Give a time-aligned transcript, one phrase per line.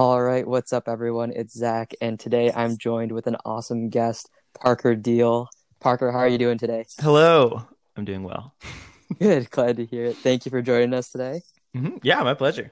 [0.00, 1.32] All right, what's up, everyone?
[1.34, 5.48] It's Zach, and today I'm joined with an awesome guest, Parker Deal.
[5.80, 6.84] Parker, how are you doing today?
[7.00, 7.66] Hello,
[7.96, 8.54] I'm doing well.
[9.18, 10.16] Good, glad to hear it.
[10.16, 11.40] Thank you for joining us today.
[11.74, 11.96] Mm-hmm.
[12.04, 12.70] Yeah, my pleasure.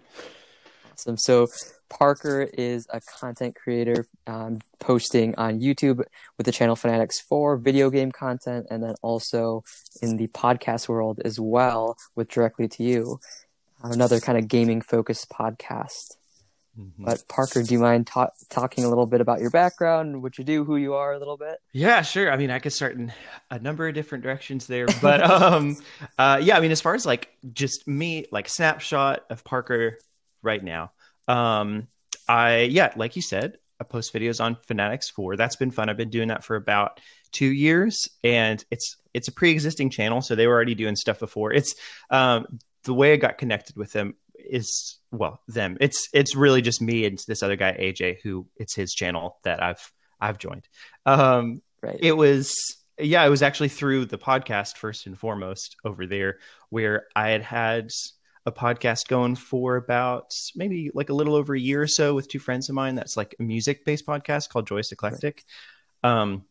[0.93, 1.17] Awesome.
[1.17, 1.49] So,
[1.91, 6.05] Parker is a content creator um, posting on YouTube
[6.37, 9.65] with the channel Fanatix Four video game content, and then also
[10.01, 13.19] in the podcast world as well with Directly to You,
[13.83, 16.15] another kind of gaming focused podcast.
[16.79, 17.05] Mm-hmm.
[17.05, 20.45] But Parker, do you mind ta- talking a little bit about your background, what you
[20.45, 21.59] do, who you are, a little bit?
[21.73, 22.31] Yeah, sure.
[22.31, 23.13] I mean, I could start in
[23.51, 25.77] a number of different directions there, but um,
[26.19, 29.99] uh, yeah, I mean, as far as like just me, like snapshot of Parker
[30.43, 30.93] right now.
[31.29, 31.89] Um,
[32.29, 35.37] I yeah, like you said, I post videos on Fanatix Four.
[35.37, 35.89] That's been fun.
[35.89, 37.01] I've been doing that for about
[37.33, 41.53] two years, and it's it's a pre-existing channel, so they were already doing stuff before.
[41.53, 41.75] It's
[42.11, 45.77] um, the way I got connected with them is well them.
[45.81, 49.63] It's it's really just me and this other guy aj who it's his channel that
[49.63, 50.69] i've i've joined.
[51.05, 51.99] Um right.
[52.01, 52.55] it was
[52.99, 56.39] yeah it was actually through the podcast first and foremost over there
[56.71, 57.91] where i had had
[58.47, 62.29] a podcast going for about maybe like a little over a year or so with
[62.29, 62.95] two friends of mine.
[62.95, 65.43] That's like a music based podcast called joyous eclectic.
[66.03, 66.11] Right.
[66.23, 66.45] um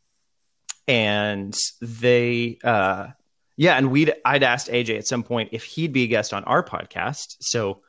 [0.88, 3.08] and they uh
[3.58, 6.44] yeah, and we'd I'd asked AJ at some point if he'd be a guest on
[6.44, 7.38] our podcast.
[7.40, 7.82] So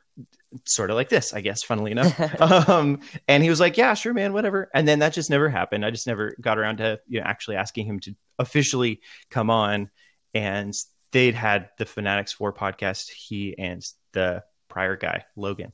[0.65, 2.41] sort of like this, I guess, funnily enough.
[2.69, 4.69] um, and he was like, Yeah, sure, man, whatever.
[4.73, 5.85] And then that just never happened.
[5.85, 9.89] I just never got around to you know actually asking him to officially come on.
[10.33, 10.73] And
[11.11, 15.71] they'd had the Fanatix Four podcast, he and the prior guy, Logan.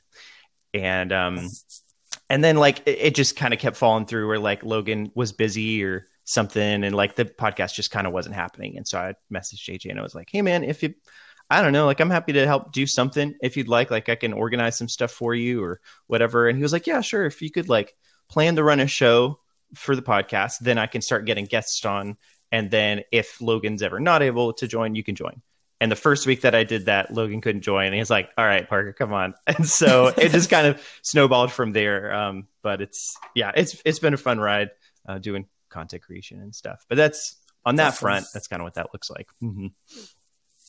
[0.73, 1.49] And um
[2.29, 5.31] and then like it, it just kind of kept falling through where like Logan was
[5.31, 9.13] busy or something and like the podcast just kind of wasn't happening and so i
[9.31, 10.93] messaged aj and i was like hey man if you
[11.53, 14.15] i don't know like i'm happy to help do something if you'd like like i
[14.15, 17.41] can organize some stuff for you or whatever and he was like yeah sure if
[17.41, 17.95] you could like
[18.29, 19.39] plan to run a show
[19.75, 22.17] for the podcast then i can start getting guests on
[22.51, 25.41] and then if logan's ever not able to join you can join
[25.83, 27.87] and the first week that I did that, Logan couldn't join.
[27.87, 29.33] And he's like, all right, Parker, come on.
[29.47, 32.13] And so it just kind of snowballed from there.
[32.13, 34.69] Um, but it's, yeah, it's, it's been a fun ride
[35.05, 36.85] uh, doing content creation and stuff.
[36.87, 37.99] But that's on that awesome.
[37.99, 39.27] front, that's kind of what that looks like.
[39.41, 39.67] Mm-hmm.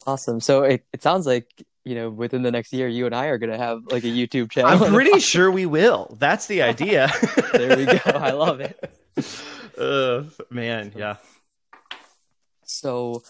[0.07, 0.41] Awesome.
[0.41, 1.47] So it, it sounds like
[1.85, 4.09] you know within the next year you and i are going to have like a
[4.09, 4.71] youtube channel.
[4.71, 6.17] I'm pretty sure we will.
[6.19, 7.13] That's the idea.
[7.53, 7.99] There we go.
[8.07, 8.93] I love it.
[9.77, 11.17] Uh, man yeah.
[12.65, 13.25] So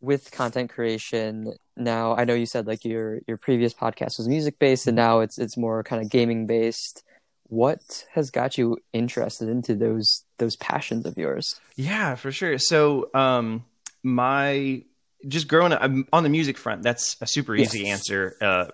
[0.00, 4.60] with content creation now i know you said like your your previous podcast was music
[4.60, 7.02] based and now it's it's more kind of gaming based
[7.48, 11.60] what has got you interested into those those passions of yours?
[11.76, 12.58] Yeah for sure.
[12.58, 13.64] So um
[14.02, 14.84] my
[15.26, 18.00] just growing up I'm on the music front that's a super easy yes.
[18.00, 18.36] answer.
[18.40, 18.66] Uh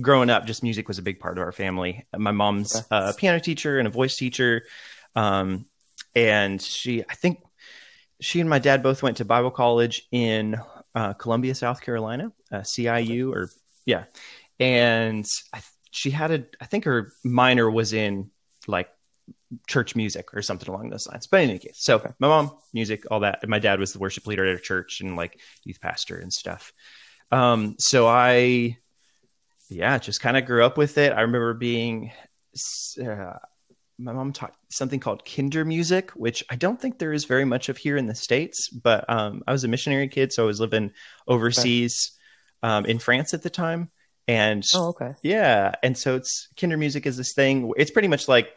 [0.00, 2.04] growing up just music was a big part of our family.
[2.16, 2.86] My mom's okay.
[2.90, 4.62] a piano teacher and a voice teacher.
[5.14, 5.66] Um
[6.16, 7.42] and she i think
[8.20, 10.56] she and my dad both went to bible college in
[10.94, 13.50] uh, columbia south carolina uh, ciu or
[13.84, 14.04] yeah.
[14.60, 15.60] And i
[15.94, 18.30] she had a I think her minor was in
[18.66, 18.88] like
[19.66, 21.26] church music or something along those lines.
[21.26, 23.40] But in any case, so my mom, music, all that.
[23.42, 26.32] And my dad was the worship leader at a church and like youth pastor and
[26.32, 26.72] stuff.
[27.30, 28.76] Um, so I,
[29.68, 31.12] yeah, just kind of grew up with it.
[31.12, 32.12] I remember being,
[33.00, 33.38] uh,
[33.98, 37.76] my mom taught something called Kindermusik, which I don't think there is very much of
[37.76, 40.32] here in the States, but um, I was a missionary kid.
[40.32, 40.90] So I was living
[41.28, 42.12] overseas
[42.62, 43.90] um, in France at the time.
[44.26, 45.12] And oh, okay.
[45.22, 45.74] Yeah.
[45.82, 47.72] And so it's Kindermusik is this thing.
[47.76, 48.48] It's pretty much like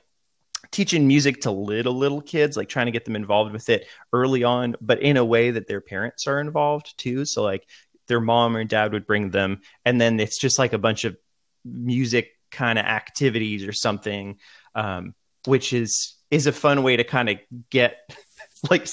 [0.71, 4.43] teaching music to little, little kids, like trying to get them involved with it early
[4.43, 7.25] on, but in a way that their parents are involved too.
[7.25, 7.67] So, like,
[8.07, 11.17] their mom or dad would bring them, and then it's just like a bunch of
[11.65, 14.37] music kind of activities or something,
[14.75, 15.13] um,
[15.45, 17.37] which is is a fun way to kind of
[17.69, 17.97] get
[18.69, 18.87] like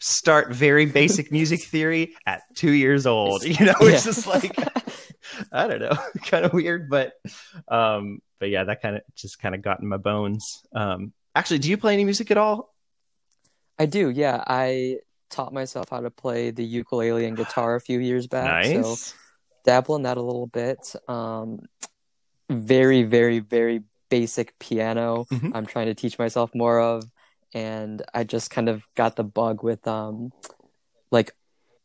[0.00, 3.44] start very basic music theory at two years old.
[3.44, 4.12] You know, it's yeah.
[4.12, 4.56] just like
[5.52, 5.96] I don't know,
[6.26, 7.12] kind of weird, but
[7.68, 10.62] um, but yeah, that kind of just kind of got in my bones.
[10.74, 12.74] Um, actually, do you play any music at all?
[13.78, 14.10] I do.
[14.10, 14.98] Yeah, I
[15.30, 18.66] taught myself how to play the ukulele and guitar a few years back.
[18.66, 19.00] Nice.
[19.00, 19.14] So
[19.64, 20.94] dabble in that a little bit.
[21.08, 21.60] Um,
[22.50, 25.24] very, very, very basic piano.
[25.32, 25.56] Mm-hmm.
[25.56, 27.04] I'm trying to teach myself more of,
[27.54, 30.32] and I just kind of got the bug with um,
[31.10, 31.32] like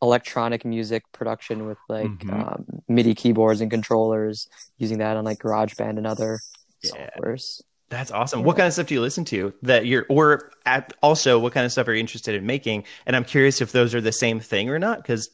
[0.02, 2.34] electronic music production with like mm-hmm.
[2.34, 4.48] um, MIDI keyboards and controllers,
[4.78, 6.40] using that on like GarageBand and other
[6.84, 7.10] yeah.
[7.18, 7.62] softwares.
[7.90, 8.42] That's awesome.
[8.42, 8.46] Yeah.
[8.48, 11.66] What kind of stuff do you listen to that you're, or at, also what kind
[11.66, 12.84] of stuff are you interested in making?
[13.06, 15.30] And I'm curious if those are the same thing or not, because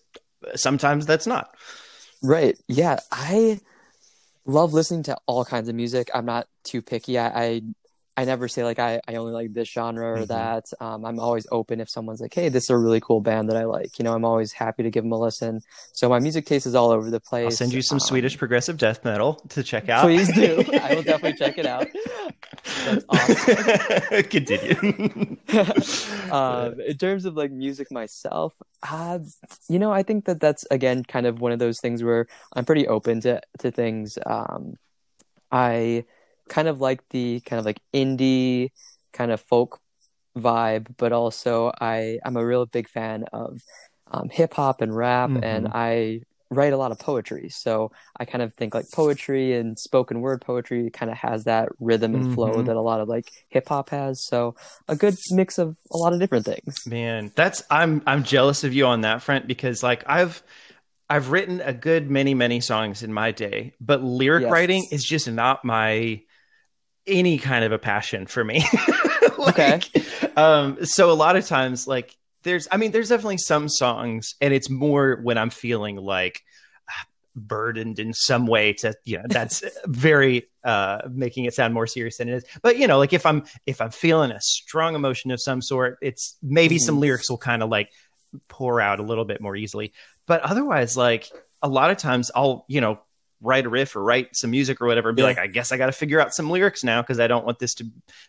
[0.56, 1.56] sometimes that's not.
[2.22, 2.56] Right.
[2.68, 3.00] Yeah.
[3.12, 3.60] I
[4.46, 6.12] love listening to all kinds of music.
[6.14, 7.18] I'm not too picky.
[7.18, 7.62] I, I
[8.16, 10.28] I never say like I, I only like this genre or Mhm.
[10.28, 10.66] that.
[10.80, 13.58] Um, I'm always open if someone's like, hey, this is a really cool band that
[13.58, 13.98] I like.
[13.98, 15.62] You know, I'm always happy to give them a listen.
[15.94, 17.46] So my music taste is all over the place.
[17.46, 20.04] I'll send you some Um, Swedish progressive death metal to check out.
[20.04, 20.64] Please do.
[20.80, 21.88] I will definitely check it out.
[22.86, 24.24] That's awesome.
[24.30, 25.38] Continue.
[26.32, 28.54] um, in terms of like music myself,
[28.90, 29.20] uh,
[29.68, 32.66] you know, I think that that's again kind of one of those things where I'm
[32.66, 34.18] pretty open to to things.
[34.26, 34.78] Um,
[35.52, 36.06] I
[36.50, 38.70] kind of like the kind of like indie
[39.14, 39.80] kind of folk
[40.38, 43.60] vibe, but also I I'm a real big fan of
[44.12, 45.72] um, hip hop and rap, and Mhm.
[45.72, 47.50] I write a lot of poetry.
[47.50, 51.70] So I kind of think like poetry and spoken word poetry kind of has that
[51.80, 52.66] rhythm and flow Mhm.
[52.66, 54.26] that a lot of like hip hop has.
[54.28, 54.56] So
[54.88, 56.76] a good mix of a lot of different things.
[56.86, 60.44] Man, that's I'm I'm jealous of you on that front because like I've
[61.10, 64.52] I've written a good many many songs in my day, but lyric Yes.
[64.52, 66.22] writing is just not my
[67.08, 68.66] any kind of a passion for me.
[69.40, 69.82] Okay.
[70.38, 74.54] Um so a lot of times like there's I mean there's definitely some songs and
[74.54, 76.42] it's more when I'm feeling like
[77.36, 82.18] burdened in some way to you know that's very uh making it sound more serious
[82.18, 85.32] than it is but you know like if i'm if i'm feeling a strong emotion
[85.32, 87.00] of some sort it's maybe some Mhm.
[87.00, 87.90] lyrics will kind of like
[88.50, 89.94] pour out a little bit more easily
[90.28, 91.28] but otherwise like
[91.64, 93.00] a lot of times i'll you know
[93.44, 95.28] write a riff or write some music or whatever and be Yeah.
[95.28, 97.60] like i guess i got to figure out some lyrics now because i don't want
[97.60, 97.86] this to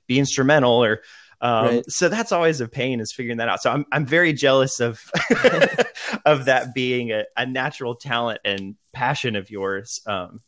[0.07, 1.01] be instrumental or
[1.41, 1.85] um, Right.
[1.89, 5.01] so that's always a pain is figuring that out so i'm, I'm very jealous of
[6.25, 10.41] of that being a, a natural talent and passion of yours um,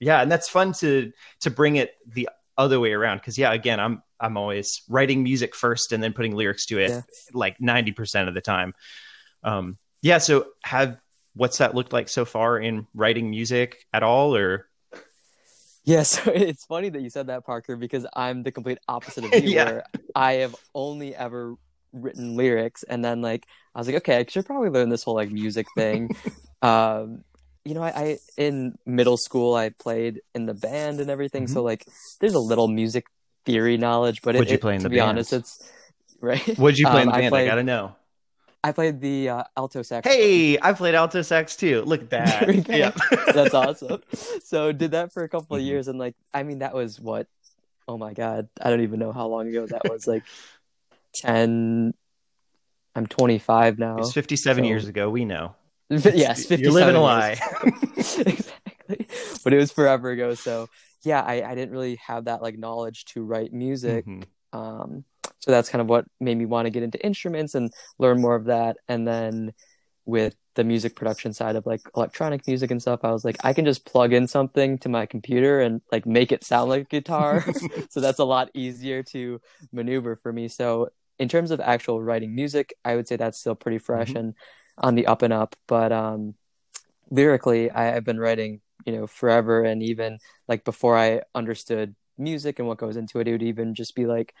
[0.00, 3.78] yeah and that's fun to to bring it the other way around because yeah again
[3.80, 7.00] i'm i'm always writing music first and then putting lyrics to it Yeah.
[7.32, 8.74] like 90% of the time
[9.44, 10.98] um yeah so have
[11.38, 14.66] what's that looked like so far in writing music at all or
[15.84, 19.32] Yeah, so it's funny that you said that, Parker, because I'm the complete opposite of
[19.44, 19.64] you, Yeah.
[19.64, 19.82] where
[20.14, 21.54] I have only ever
[21.92, 25.14] written lyrics, and then like I was like, okay, I should probably learn this whole
[25.14, 26.10] like music thing.
[26.62, 27.24] um,
[27.64, 31.62] you know, I, I in middle school I played in the band and everything, so
[31.62, 31.84] like
[32.20, 33.06] there's a little music
[33.46, 34.38] theory knowledge, but it, Mm-hmm.
[34.40, 35.08] What'd you it- in to the be band?
[35.10, 35.70] honest, it's
[36.20, 36.58] right.
[36.58, 37.94] what'd you play in Um, the I band i, played- gotta know
[38.64, 40.06] I played the uh, alto sax.
[40.06, 42.74] hey i played alto sax too look at that There we go.
[42.74, 42.98] Yep.
[43.34, 44.02] That's awesome.
[44.44, 45.66] So did that for a couple of Mhm.
[45.66, 47.26] years, and like, I mean, that was what?
[47.86, 50.06] Oh my god, I don't even know how long ago that was.
[50.06, 50.22] Like
[51.14, 51.94] ten.
[52.96, 53.98] I'm 25 now.
[53.98, 55.54] it's 57 So- years ago we know
[55.90, 57.38] yes, 57 you're living a lie
[57.96, 59.06] exactly,
[59.44, 60.34] but it was forever ago.
[60.34, 60.68] So
[61.04, 64.04] yeah, I, I didn't really have that like knowledge to write music.
[64.06, 64.24] Mhm.
[64.52, 65.04] Um,
[65.38, 68.34] so that's kind of what made me want to get into instruments and learn more
[68.34, 68.76] of that.
[68.88, 69.52] And then
[70.06, 73.52] with the music production side of like electronic music and stuff, I was like, I
[73.52, 76.84] can just plug in something to my computer and like make it sound like a
[76.84, 77.44] guitar.
[77.90, 79.40] so that's a lot easier to
[79.72, 80.48] maneuver for me.
[80.48, 80.88] So
[81.18, 84.16] in terms of actual writing music, I would say that's still pretty fresh Mhm.
[84.20, 84.34] and
[84.78, 85.56] on the up and up.
[85.66, 86.34] But um,
[87.10, 92.58] lyrically, I, I've been writing, you know, forever, and even like before I understood music
[92.58, 94.34] and what goes into it, it would even just be like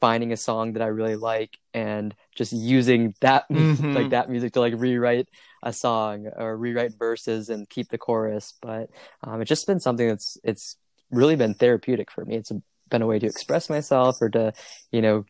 [0.00, 3.94] finding a song that I really like and just using that Mhm.
[3.94, 5.28] like that music to like rewrite
[5.62, 8.54] a song or rewrite verses and keep the chorus.
[8.62, 8.90] But
[9.24, 10.76] um, it's just been something that's it's
[11.10, 12.36] really been therapeutic for me.
[12.36, 12.52] It's
[12.90, 14.52] been a way to express myself or to,
[14.92, 15.24] you know,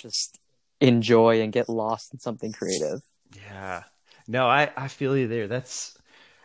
[0.00, 0.38] just
[0.80, 3.00] enjoy and get lost in something creative.
[3.36, 3.84] Yeah.
[4.26, 5.48] No, I, I feel you there.
[5.48, 5.96] That's,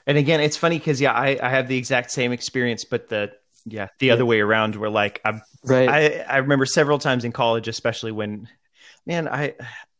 [0.06, 3.32] and again, it's funny because, yeah, I, I have the exact same experience, but the,
[3.66, 4.13] yeah, the Yeah.
[4.13, 5.88] other way around where like I'm, Right.
[5.88, 8.48] I, I remember several times in college, especially when,
[9.06, 9.56] man, I,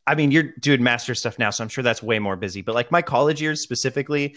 [0.08, 2.76] I mean, you're doing master stuff now, so I'm sure that's way more busy, but
[2.76, 4.36] like my college years specifically,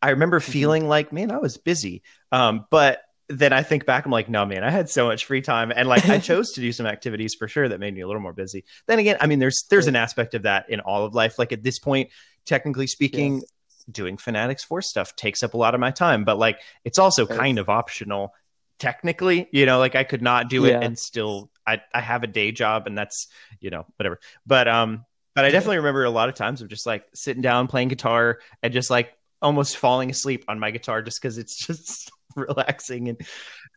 [0.00, 0.52] I remember Mm-hmm.
[0.52, 2.02] feeling like, man, I was busy.
[2.32, 5.42] Um, but then I think back, I'm like, no, man, I had so much free
[5.42, 8.06] time, and like I chose to do some activities for sure that made me a
[8.06, 8.64] little more busy.
[8.86, 9.88] Then again, I mean, there's there's Right.
[9.88, 11.38] an aspect of that in all of life.
[11.38, 12.10] Like at this point,
[12.46, 13.44] technically speaking,
[13.90, 17.26] doing Fanatix Four stuff takes up a lot of my time, but like it's also
[17.28, 17.36] Right.
[17.36, 18.32] kind of optional.
[18.78, 20.80] Technically, you know, like I could not do it Yeah.
[20.80, 23.26] and still I I have a day job, and that's
[23.60, 24.20] you know whatever.
[24.46, 25.04] But um,
[25.34, 28.38] but I definitely remember a lot of times of just like sitting down playing guitar
[28.62, 33.20] and just like almost falling asleep on my guitar just because it's just relaxing and,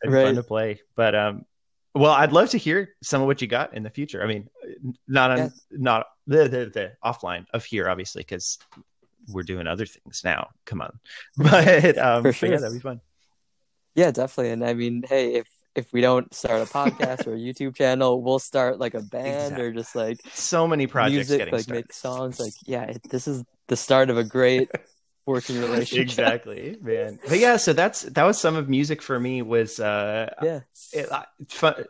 [0.02, 0.80] and fun to play.
[0.96, 1.44] But um,
[1.94, 4.22] well, I'd love to hear some of what you got in the future.
[4.22, 4.48] I mean,
[5.06, 5.48] not on Yeah.
[5.70, 8.58] not the, the the offline of here, obviously, because
[9.28, 10.50] we're doing other things now.
[10.64, 10.98] Come on,
[11.36, 13.00] but um, For but yeah, that'd be fun.
[13.94, 14.52] Yeah, definitely.
[14.52, 18.22] And I mean, hey, if if we don't start a podcast or a YouTube channel,
[18.22, 21.78] we'll start like a band or just like So many projects music, getting like started.
[21.86, 22.38] make songs.
[22.40, 24.68] Like, yeah, it, this is the start of a great
[25.26, 26.02] working relationship.
[26.08, 27.18] exactly, man.
[27.26, 29.40] But yeah, so that's that was some of music for me.
[29.42, 30.60] Was uh, Yeah.
[30.92, 31.84] it, I- fun.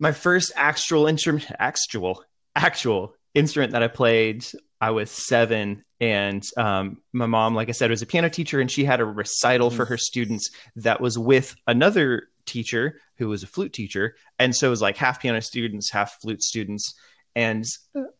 [0.00, 2.24] my first actual instrument, actual,
[2.56, 4.44] actual instrument that I played,
[4.84, 5.82] I was seven.
[5.98, 9.04] And um, my mom, like I said, was a piano teacher, and she had a
[9.06, 9.78] recital mm-hmm.
[9.78, 14.14] for her students that was with another teacher who was a flute teacher.
[14.38, 16.94] And so it was like half piano students, half flute students.
[17.34, 17.64] And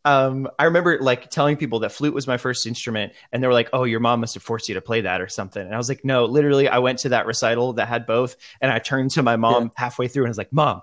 [0.06, 3.52] um, I remember like telling people that flute was my first instrument, and they were
[3.52, 5.76] like, "Oh, your mom must have forced you to play that or something." And I
[5.78, 9.10] was like, "No, literally, I went to that recital that had both, and I turned
[9.12, 9.68] to my mom yeah.
[9.76, 10.80] halfway through and I was like, "Mom,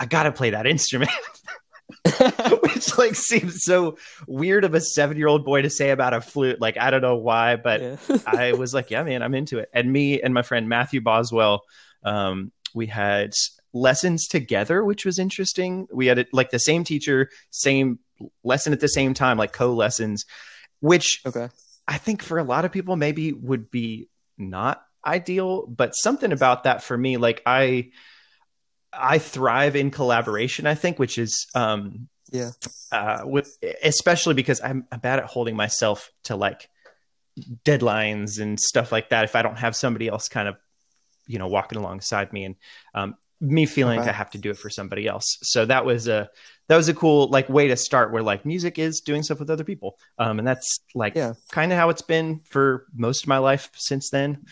[0.00, 1.12] I gotta play that instrument."
[2.62, 6.20] Which like seems so weird of a seven year old boy to say about a
[6.20, 6.60] flute.
[6.60, 7.96] Like I don't know why, but yeah.
[8.26, 11.62] I was like, "Yeah, man, I'm into it." And me and my friend Matthew Boswell,
[12.02, 13.32] um, we had
[13.72, 15.86] lessons together, which was interesting.
[15.92, 17.98] We had like the same teacher, same
[18.44, 20.24] lesson at the same time, like co lessons,
[20.80, 21.48] which okay.
[21.86, 26.64] I think for a lot of people maybe would be not ideal, but something about
[26.64, 27.90] that for me, like I,
[28.92, 30.66] I thrive in collaboration.
[30.66, 32.50] I think, which is, um, yeah,
[32.92, 36.68] uh, with especially because I'm, I'm bad at holding myself to like
[37.64, 39.24] deadlines and stuff like that.
[39.24, 40.56] If I don't have somebody else kind of
[41.26, 42.56] you know walking alongside me and
[42.94, 44.06] um, me feeling okay.
[44.06, 45.38] like I have to do it for somebody else.
[45.42, 46.28] So that was a
[46.68, 49.50] that was a cool like way to start where like music is doing stuff with
[49.50, 49.98] other people.
[50.18, 51.34] Um, and that's like yeah.
[51.50, 54.44] kind of how it's been for most of my life since then.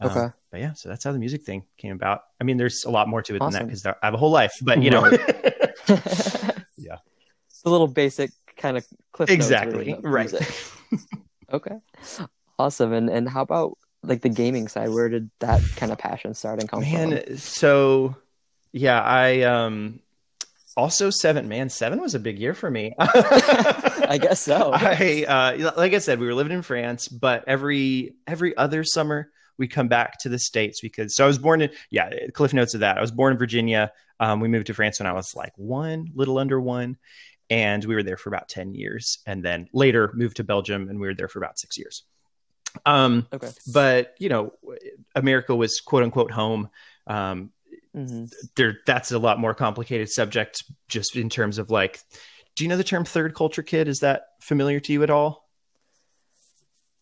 [0.00, 0.28] Um, okay.
[0.50, 2.22] but yeah, so that's how the music thing came about.
[2.40, 3.52] I mean, there's a lot more to it awesome.
[3.52, 5.06] than that because I have a whole life, but you know,
[6.76, 6.98] yeah,
[7.48, 9.30] it's a little basic kind of cliff.
[9.30, 9.96] Exactly.
[10.02, 10.32] Right.
[11.52, 11.76] okay.
[12.58, 12.92] Awesome.
[12.92, 14.90] And and how about like the gaming side?
[14.90, 17.36] Where did that kind of passion start and come Man, from?
[17.38, 18.16] so
[18.72, 20.00] yeah, I um
[20.76, 25.72] also seven man seven was a big year for me i guess so i uh,
[25.74, 29.88] like i said we were living in france but every every other summer we come
[29.88, 32.98] back to the states because so i was born in yeah cliff notes of that.
[32.98, 33.92] I was born in virginia.
[34.18, 36.96] Um, we moved to france when i was like one little under one
[37.48, 40.98] and we were there for about 10 years and then later moved to belgium and
[40.98, 42.02] we were there for about six years.
[42.84, 43.48] Um, okay.
[43.72, 44.52] but you know
[45.14, 46.68] america was quote unquote home.
[47.06, 47.50] Um,
[47.94, 48.24] mm-hmm.
[48.56, 52.00] there that's a lot more complicated subject just in terms of like
[52.56, 53.86] do you know the term third culture kid?
[53.86, 55.48] Is that familiar to you at all?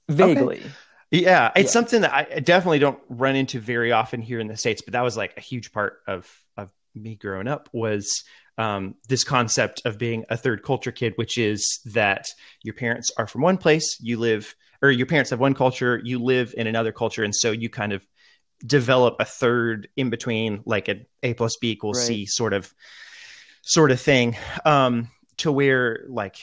[0.08, 0.58] Vaguely.
[0.58, 0.68] Okay.
[1.14, 1.72] Yeah it's yeah.
[1.72, 5.02] something that i definitely don't run into very often here in the states but that
[5.02, 8.24] was like a huge part of of me growing up was
[8.56, 12.26] um, this concept of being a third culture kid, which is that
[12.62, 16.20] your parents are from one place, you live, or your parents have one culture, you
[16.20, 18.06] live in another culture, and so you kind of
[18.64, 22.06] develop a third in between like an a plus b equals right.
[22.06, 22.72] c sort of
[23.62, 26.36] sort of thing um to where like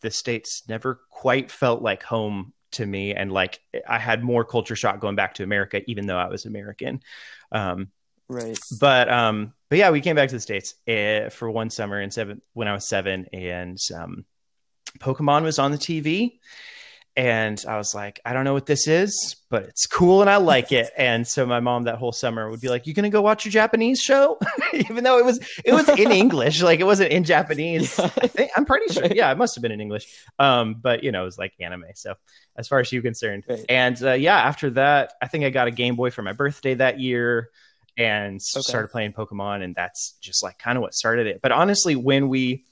[0.00, 4.76] the states never quite felt like home to me and like i had more culture
[4.76, 7.00] shock going back to america even though i was american.
[7.50, 7.88] Um
[8.28, 8.58] right.
[8.80, 12.10] but um but yeah we came back to the states uh, for one summer in
[12.10, 14.24] seven when i was seven and um
[14.98, 16.38] pokemon was on the tv
[17.18, 20.36] and I was like, I don't know what this is, but it's cool and I
[20.36, 20.90] like it.
[20.98, 23.52] And so my mom that whole summer would be like, "You gonna go watch your
[23.52, 24.38] Japanese show?"
[24.72, 27.98] Even though it was it was in English, like it wasn't in Japanese.
[27.98, 29.06] I think, I'm pretty sure.
[29.06, 30.06] Yeah, it must have been in English.
[30.38, 31.84] Um, but you know, it was like anime.
[31.94, 32.14] So
[32.56, 33.64] as far as you concerned, right.
[33.68, 36.74] and uh, yeah, after that, I think I got a Game Boy for my birthday
[36.74, 37.50] that year.
[37.96, 38.62] And okay.
[38.62, 41.40] started playing Pokemon, and that's just like kind of what started it.
[41.42, 42.64] But honestly, when we,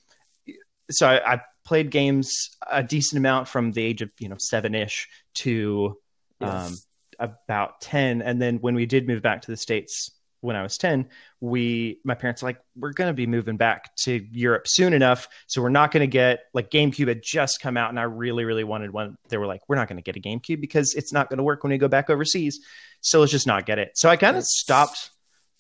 [0.89, 4.75] so I, I played games a decent amount from the age of you know seven
[4.75, 5.99] ish to
[6.41, 6.69] yes.
[6.69, 6.77] um,
[7.19, 10.79] about ten, and then when we did move back to the states when I was
[10.79, 11.09] ten,
[11.41, 15.29] we my parents were like we're going to be moving back to Europe soon enough,
[15.47, 18.45] so we're not going to get like GameCube had just come out, and I really
[18.45, 19.17] really wanted one.
[19.29, 21.45] They were like we're not going to get a GameCube because it's not going to
[21.45, 22.61] work when we go back overseas,
[23.01, 23.93] so let's just not get it.
[23.95, 25.11] So I kind of stopped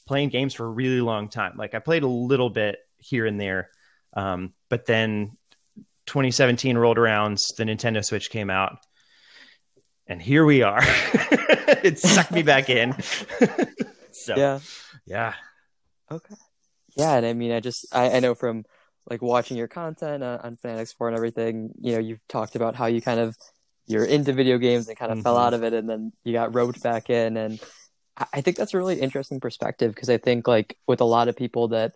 [0.06, 1.54] playing games for a really long time.
[1.56, 3.70] Like I played a little bit here and there.
[4.14, 5.32] Um, but then
[6.06, 8.78] 2017 rolled around, the Nintendo Switch came out,
[10.06, 10.80] and here we are.
[11.82, 12.94] it sucked me back in.
[14.12, 14.60] so yeah,
[15.06, 15.34] yeah,
[16.10, 16.34] okay,
[16.96, 17.16] yeah.
[17.16, 18.64] And I mean, I just I, I know from
[19.08, 21.72] like watching your content uh, on Fanatix Four and everything.
[21.78, 23.36] You know, you've talked about how you kind of
[23.86, 25.24] you're into video games and kind of mm-hmm.
[25.24, 27.60] fell out of it, and then you got roped back in, and
[28.32, 31.36] I think that's a really interesting perspective because I think like with a lot of
[31.36, 31.92] people that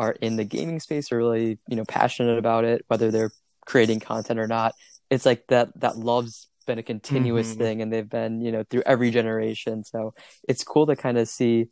[0.00, 3.30] are in the gaming space are really you know passionate about it whether they're
[3.66, 4.74] creating content or not
[5.10, 7.60] it's like that that love's been a continuous mm-hmm.
[7.60, 10.14] thing and they've been you know through every generation so
[10.48, 11.66] it's cool to kind of see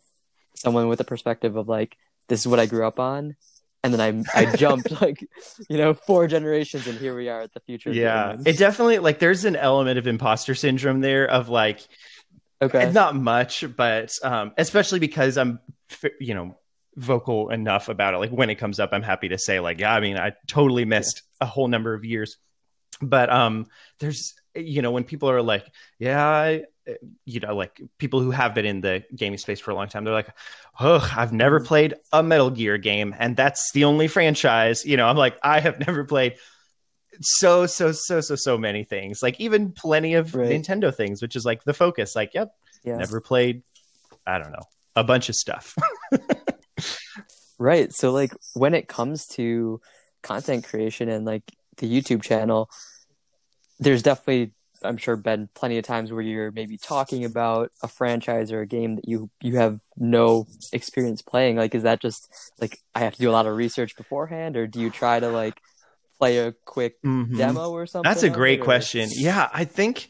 [0.55, 1.97] someone with a perspective of like
[2.29, 3.35] this is what i grew up on
[3.83, 5.25] and then I I jumped like
[5.69, 7.93] you know four generations and here we are at the future.
[7.93, 11.87] Yeah, it definitely like there's an element of imposter syndrome there of like
[12.61, 15.61] okay not much, but um especially because I'm
[16.19, 16.59] you know
[16.99, 18.19] vocal enough about it.
[18.19, 20.85] Like when it comes up, I'm happy to say, like, yeah, I mean, I totally
[20.85, 21.47] missed yeah.
[21.47, 22.37] a whole number of years.
[23.00, 23.67] But um,
[24.00, 25.67] there's, you know, when people are like,
[25.99, 26.64] yeah, I,
[27.25, 30.05] you know, like people who have been in the gaming space for a long time,
[30.05, 30.35] they're like,
[30.81, 31.67] oh, I've never mm-hmm.
[31.67, 34.85] played a Metal Gear game, and that's the only franchise.
[34.85, 36.35] You know, I'm like, I have never played
[37.21, 40.50] so so so so so many things like even plenty of right.
[40.50, 42.97] nintendo things which is like the focus like yep yeah.
[42.97, 43.62] never played
[44.26, 44.62] i don't know
[44.95, 45.75] a bunch of stuff
[47.59, 49.81] right so like when it comes to
[50.23, 51.43] content creation and like
[51.79, 52.69] the youtube channel
[53.79, 58.53] there's definitely i'm sure been plenty of times where you're maybe talking about a franchise
[58.53, 62.79] or a game that you you have no experience playing like is that just like
[62.95, 65.61] i have to do a lot of research beforehand or do you try to like
[66.19, 67.37] play a quick mm-hmm.
[67.37, 68.09] demo or something?
[68.09, 69.09] That's a great question.
[69.12, 70.09] Yeah, I think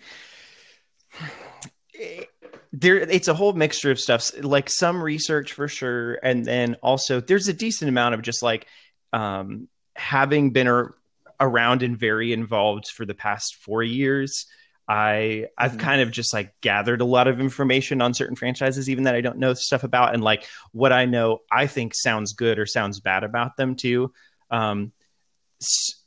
[2.73, 7.21] there it's a whole mixture of stuff like some research for sure and then also
[7.21, 8.67] there's a decent amount of just like
[9.13, 10.95] um, having been ar-
[11.41, 14.47] around and very involved for the past 4 years
[14.87, 15.81] I I've mm-hmm.
[15.81, 19.21] kind of just like gathered a lot of information on certain franchises even that I
[19.21, 23.01] don't know stuff about and like what I know I think sounds good or sounds
[23.01, 24.13] bad about them too
[24.51, 24.93] um,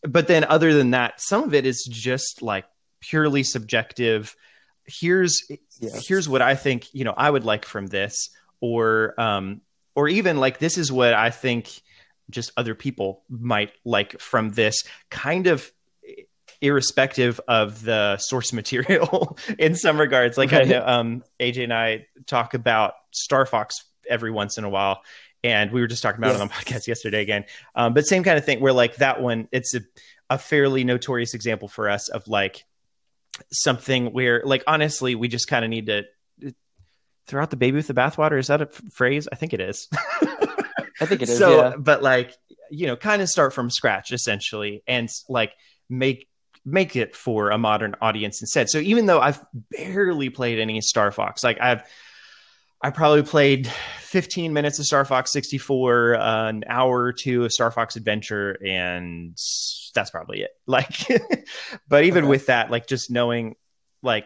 [0.03, 2.65] but then other than that, some of it is just like
[3.01, 4.36] purely subjective.
[4.91, 5.43] Here's
[5.79, 6.07] yes.
[6.07, 8.29] here's what I think, you know, I would like from this
[8.60, 9.62] or um
[9.95, 11.81] or even like this is what I think
[12.29, 15.71] just other people might like from this kind of
[16.62, 20.62] irrespective of the source material in some regards like right.
[20.62, 25.01] I know um AJ and I talk about Star Fox every once in a while
[25.43, 26.38] and we were just talking about yeah.
[26.38, 27.45] it on the podcast yesterday again.
[27.75, 29.81] Um, but same kind of thing where like that one, it's a,
[30.29, 32.65] a fairly notorious example for us of like
[33.51, 36.03] something where like honestly we just kind of need to
[36.45, 36.50] uh,
[37.27, 38.39] throw out the baby with the bathwater.
[38.39, 39.27] Is that a phrase?
[39.31, 39.88] I think it is.
[39.91, 41.38] I think it is.
[41.39, 41.75] So, yeah.
[41.77, 42.36] but like
[42.69, 45.54] you know, kind of start from scratch essentially, and like
[45.89, 46.27] make
[46.65, 48.69] make it for a modern audience instead.
[48.69, 51.84] So even though I've barely played any Star Fox, like I've
[52.84, 57.52] I probably played 15 minutes of Star Fox 64, uh, an hour or two of
[57.52, 59.38] Star Fox Adventure, and
[59.94, 60.52] that's probably it.
[60.67, 61.08] Like,
[61.88, 62.30] but even okay.
[62.30, 63.56] with that, like just knowing,
[64.02, 64.26] like,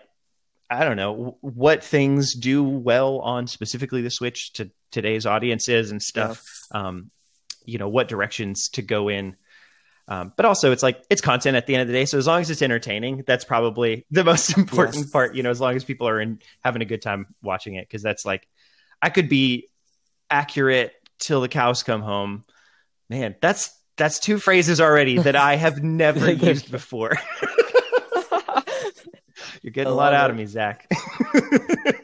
[0.69, 6.01] I don't know what things do well on specifically the Switch to today's audiences and
[6.01, 6.43] stuff.
[6.73, 6.87] Yeah.
[6.87, 7.11] Um,
[7.65, 9.35] you know what directions to go in.
[10.07, 12.05] Um, but also, it's like it's content at the end of the day.
[12.05, 15.09] So as long as it's entertaining, that's probably the most important yes.
[15.09, 15.35] part.
[15.35, 18.03] You know, as long as people are in having a good time watching it, because
[18.03, 18.47] that's like
[19.01, 19.67] I could be
[20.29, 22.43] accurate till the cows come home.
[23.09, 27.13] Man, that's that's two phrases already that I have never used before.
[29.61, 30.33] You're getting a lot out it.
[30.33, 30.87] of me, Zach.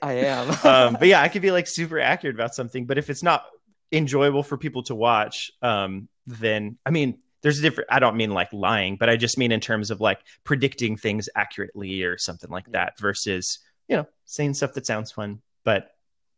[0.01, 0.49] I am.
[0.65, 3.45] um, but yeah, I could be like super accurate about something, but if it's not
[3.91, 7.91] enjoyable for people to watch, um, then I mean, there's a different.
[7.91, 11.29] I don't mean like lying, but I just mean in terms of like predicting things
[11.35, 15.91] accurately or something like that, versus you know saying stuff that sounds fun, but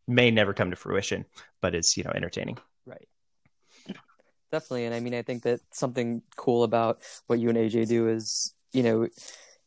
[0.07, 1.25] may never come to fruition,
[1.61, 2.57] but is you know entertaining.
[2.85, 3.07] Right.
[4.51, 8.07] Definitely, and I mean, I think that something cool about what you and AJ do
[8.07, 9.07] is, you know,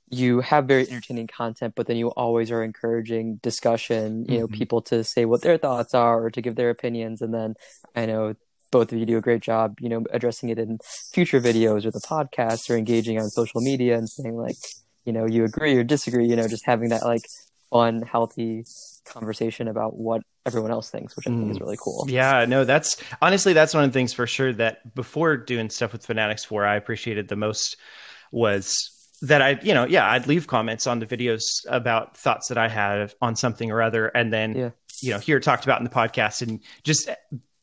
[0.08, 4.26] you have very entertaining content, but then you always are encouraging discussion.
[4.28, 4.54] You know, mm-hmm.
[4.54, 7.56] people to say what their thoughts are or to give their opinions, and then
[7.94, 8.36] I know
[8.70, 9.78] both of you do a great job.
[9.80, 10.78] You know, addressing it in
[11.12, 14.56] future videos or the podcast or engaging on social media and saying like,
[15.04, 16.26] you know, you agree or disagree.
[16.26, 17.22] You know, just having that like
[17.70, 18.64] fun, healthy
[19.06, 21.60] conversation about what everyone else thinks, which I think is mm.
[21.60, 22.06] really cool.
[22.08, 25.92] Yeah, no, that's honestly that's one of the things for sure that before doing stuff
[25.92, 27.76] with Fanatix Four, I appreciated the most
[28.32, 28.90] was
[29.22, 32.68] that I, you know, yeah, I'd leave comments on the videos about thoughts that I
[32.68, 34.70] had on something or other, and then yeah.
[35.00, 37.08] you know, hear it talked about in the podcast, and just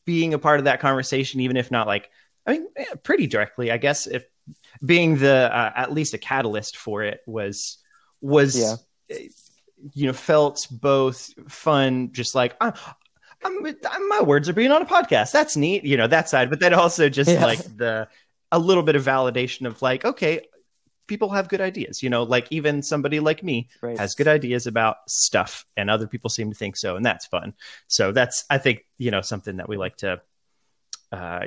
[0.04, 2.10] being a part of that conversation, even if not like,
[2.46, 4.24] I mean, eh, pretty directly, I guess, if
[4.84, 7.78] being the uh, at least a catalyst for it was
[8.20, 8.76] was yeah
[9.10, 9.28] eh,
[9.92, 12.96] you know felt both fun just like ah,
[13.44, 16.50] I'm, I'm, my words are being on a podcast that's neat you know that side
[16.50, 17.44] but then also just yeah.
[17.44, 18.08] like the
[18.50, 20.40] a little bit of validation of like okay
[21.06, 23.98] people have good ideas you know like even somebody like me right.
[23.98, 27.54] has good ideas about stuff and other people seem to think so and that's fun
[27.86, 30.20] so that's i think you know something that we like to
[31.12, 31.46] uh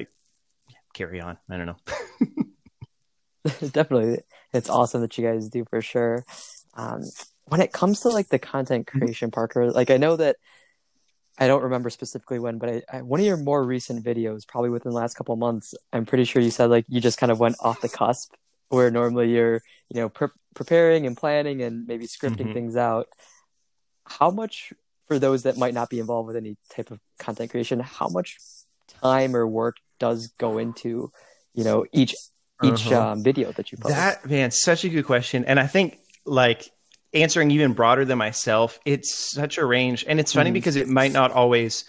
[0.93, 1.77] carry on i don't know
[3.71, 4.19] definitely
[4.53, 6.25] it's awesome that you guys do for sure
[6.75, 7.03] um
[7.47, 8.99] when it comes to like the content mm-hmm.
[8.99, 10.37] creation, Parker, like I know that
[11.39, 14.69] I don't remember specifically when, but I, I, one of your more recent videos, probably
[14.69, 17.39] within the last couple months, I'm pretty sure you said like you just kind of
[17.39, 18.33] went off the cusp,
[18.69, 22.53] where normally you're you know pre- preparing and planning and maybe scripting mm-hmm.
[22.53, 23.08] things out.
[24.06, 24.73] How much
[25.08, 27.80] for those that might not be involved with any type of content creation?
[27.80, 28.38] How much
[29.01, 31.12] time or work does go into,
[31.53, 32.15] you know, each
[32.63, 33.12] each Uh-huh.
[33.12, 33.95] um, video that you post?
[33.95, 36.69] That man, such a good question, and I think like
[37.13, 40.53] answering even broader than myself, it's such a range, and it's funny Mhm.
[40.53, 41.86] because it might not always,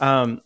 [0.00, 0.40] um,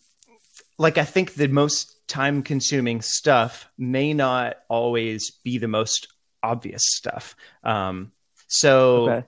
[0.83, 6.09] like I think the most time-consuming stuff may not always be the most
[6.43, 7.35] obvious stuff.
[7.65, 8.13] Um,
[8.49, 9.27] so okay.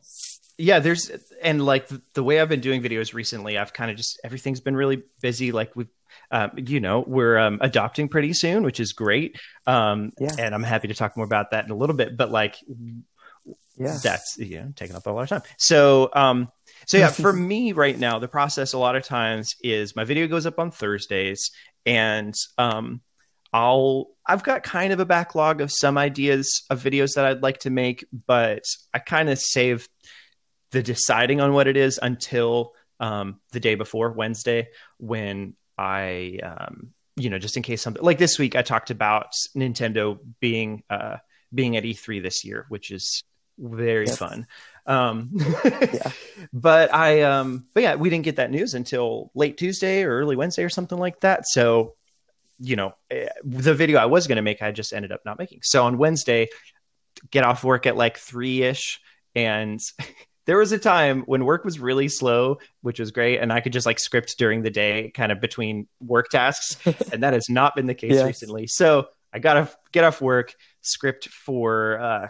[0.59, 1.11] yeah there's
[1.43, 4.61] and like the, the way i've been doing videos recently i've kind of just everything's
[4.61, 5.89] been really busy like we've
[6.31, 10.29] um, you know we're um, adopting pretty soon which is great um, Yeah.
[10.39, 12.57] and i'm happy to talk more about that in a little bit but like
[13.77, 13.97] Yeah.
[14.03, 16.49] that's you know taking up a lot of time so um
[16.87, 20.27] so yeah for me right now the process a lot of times is my video
[20.27, 21.51] goes up on thursdays
[21.87, 23.01] and um
[23.53, 27.59] i'll i've got kind of a backlog of some ideas of videos that i'd like
[27.59, 29.89] to make but i kind of save
[30.71, 34.69] the deciding on what it is until um the day before wednesday
[34.99, 39.29] when i um you know just in case something like this week i talked about
[39.57, 41.17] nintendo being uh
[41.53, 43.23] being at e3 this year which is
[43.59, 44.17] very Yep.
[44.19, 44.47] fun
[44.87, 45.31] um
[45.65, 46.11] Yeah.
[46.53, 50.37] but i um but yeah we didn't get that news until late tuesday or early
[50.37, 51.95] wednesday or something like that so
[52.59, 55.39] you know eh, the video i was going to make i just ended up not
[55.39, 56.49] making so on wednesday
[57.31, 59.01] get off work at like three-ish
[59.35, 59.81] and
[60.47, 63.73] there was a time when work was really slow which was great and i could
[63.73, 66.77] just like script during the day kind of between work tasks
[67.13, 68.25] and that has not been the case Yeah.
[68.27, 72.29] recently so i gotta get off work script for uh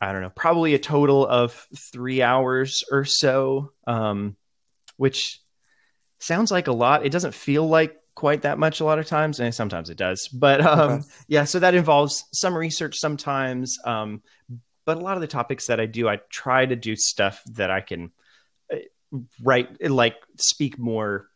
[0.00, 1.52] I don't know, probably a total of
[1.92, 4.36] three hours or so, um,
[4.96, 5.40] which
[6.18, 7.04] sounds like a lot.
[7.04, 10.28] It doesn't feel like quite that much a lot of times, and sometimes it does.
[10.28, 11.04] But um, Okay.
[11.28, 13.78] yeah, so that involves some research sometimes.
[13.84, 14.22] Um,
[14.86, 17.70] but a lot of the topics that I do, I try to do stuff that
[17.70, 18.10] I can
[18.72, 18.76] uh,
[19.42, 21.28] write, like speak more,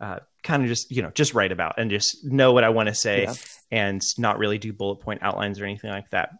[0.00, 2.88] uh, kind of just you know just write about and just know what I want
[2.88, 3.34] to say Yeah.
[3.70, 6.30] and not really do bullet point outlines or anything like that.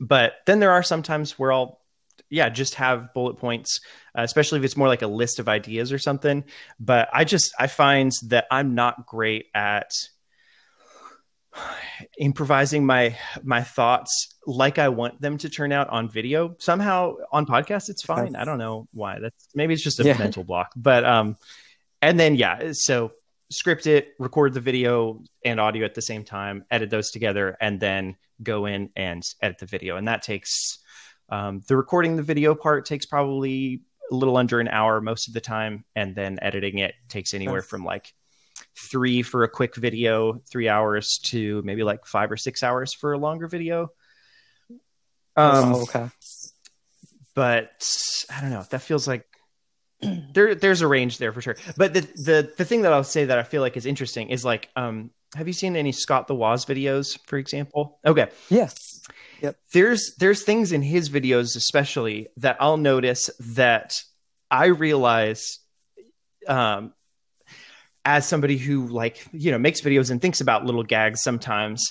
[0.00, 1.80] But then there are sometimes where I'll,
[2.30, 3.80] yeah, just have bullet points,
[4.16, 6.44] uh, especially if it's more like a list of ideas or something.
[6.78, 9.90] But I just, I find that I'm not great at
[12.18, 16.54] improvising my my thoughts like I want them to turn out on video.
[16.58, 18.36] Somehow on podcast it's fine.
[18.36, 19.18] I don't know why.
[19.20, 20.18] That's maybe it's just a Yeah.
[20.18, 20.72] mental block.
[20.76, 21.36] But um
[22.02, 23.12] and then yeah, so
[23.50, 27.80] script it, record the video and audio at the same time, edit those together, and
[27.80, 29.96] then go in and edit the video.
[29.96, 30.78] And that takes
[31.30, 35.34] um, the recording the video part takes probably a little under an hour most of
[35.34, 38.12] the time, and then editing it takes anywhere from like
[38.76, 43.12] three for a quick video, three hours to maybe like five or six hours for
[43.12, 43.90] a longer video.
[45.36, 46.08] Um, oh, okay.
[47.34, 47.88] but
[48.34, 48.64] I don't know.
[48.70, 49.24] That feels like
[50.32, 51.56] there there's a range there for sure.
[51.76, 54.44] But the the the thing that I'll say that I feel like is interesting is
[54.44, 57.98] like um have you seen any Scott the Woz videos, for example?
[58.04, 58.28] Okay.
[59.40, 59.52] Yeah.
[59.72, 63.94] There's there's things in his videos especially that I'll notice that
[64.50, 65.60] I realize
[66.46, 66.92] um
[68.04, 71.84] as somebody who like, you know, makes videos and thinks about little gags sometimes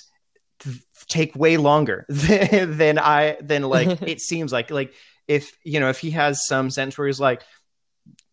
[1.08, 4.92] take way longer than, than I than like it seems like like
[5.26, 7.42] if you know if he has some sense where he's like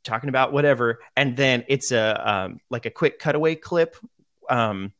[0.05, 0.99] talking about whatever.
[1.15, 3.95] And then it's a um, like a quick cutaway clip.
[4.49, 4.93] Um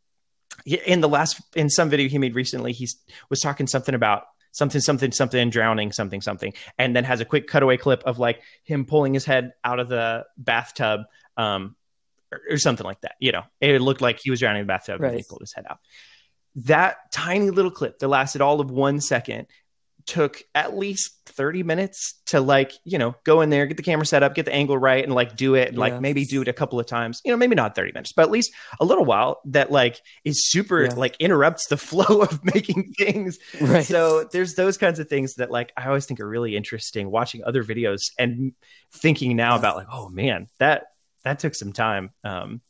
[0.66, 2.88] in the last in some video he made recently he
[3.30, 6.54] was talking something about something something something drowning something something.
[6.78, 9.88] And then has a quick cutaway clip of like him pulling his head out of
[9.88, 11.02] the bathtub
[11.38, 11.76] um
[12.32, 13.44] or, or something like that you know?
[13.62, 15.80] It looked like he was drowning in the bathtub and he pulled his head out.
[16.56, 19.48] That tiny little clip that lasted all of one second
[20.06, 24.06] took at least 30 minutes to like you know go in there get the camera
[24.06, 26.48] set up get the angle right and like do it and like maybe do it
[26.48, 27.22] a couple of times.
[27.26, 30.48] You know maybe not 30 minutes but at least a little while that like is
[30.50, 30.94] super Yeah.
[30.96, 33.40] like interrupts the flow of making things.
[33.60, 33.84] Right.
[33.84, 37.44] so there's those kinds of things that like i always think are really interesting watching
[37.44, 38.54] other videos and
[38.94, 40.84] thinking now about like oh man that
[41.24, 42.12] that took some time.
[42.24, 42.62] Um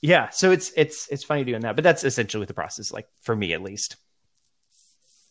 [0.00, 3.06] yeah so it's it's it's funny doing that but that's essentially what the process like
[3.22, 3.96] for me at least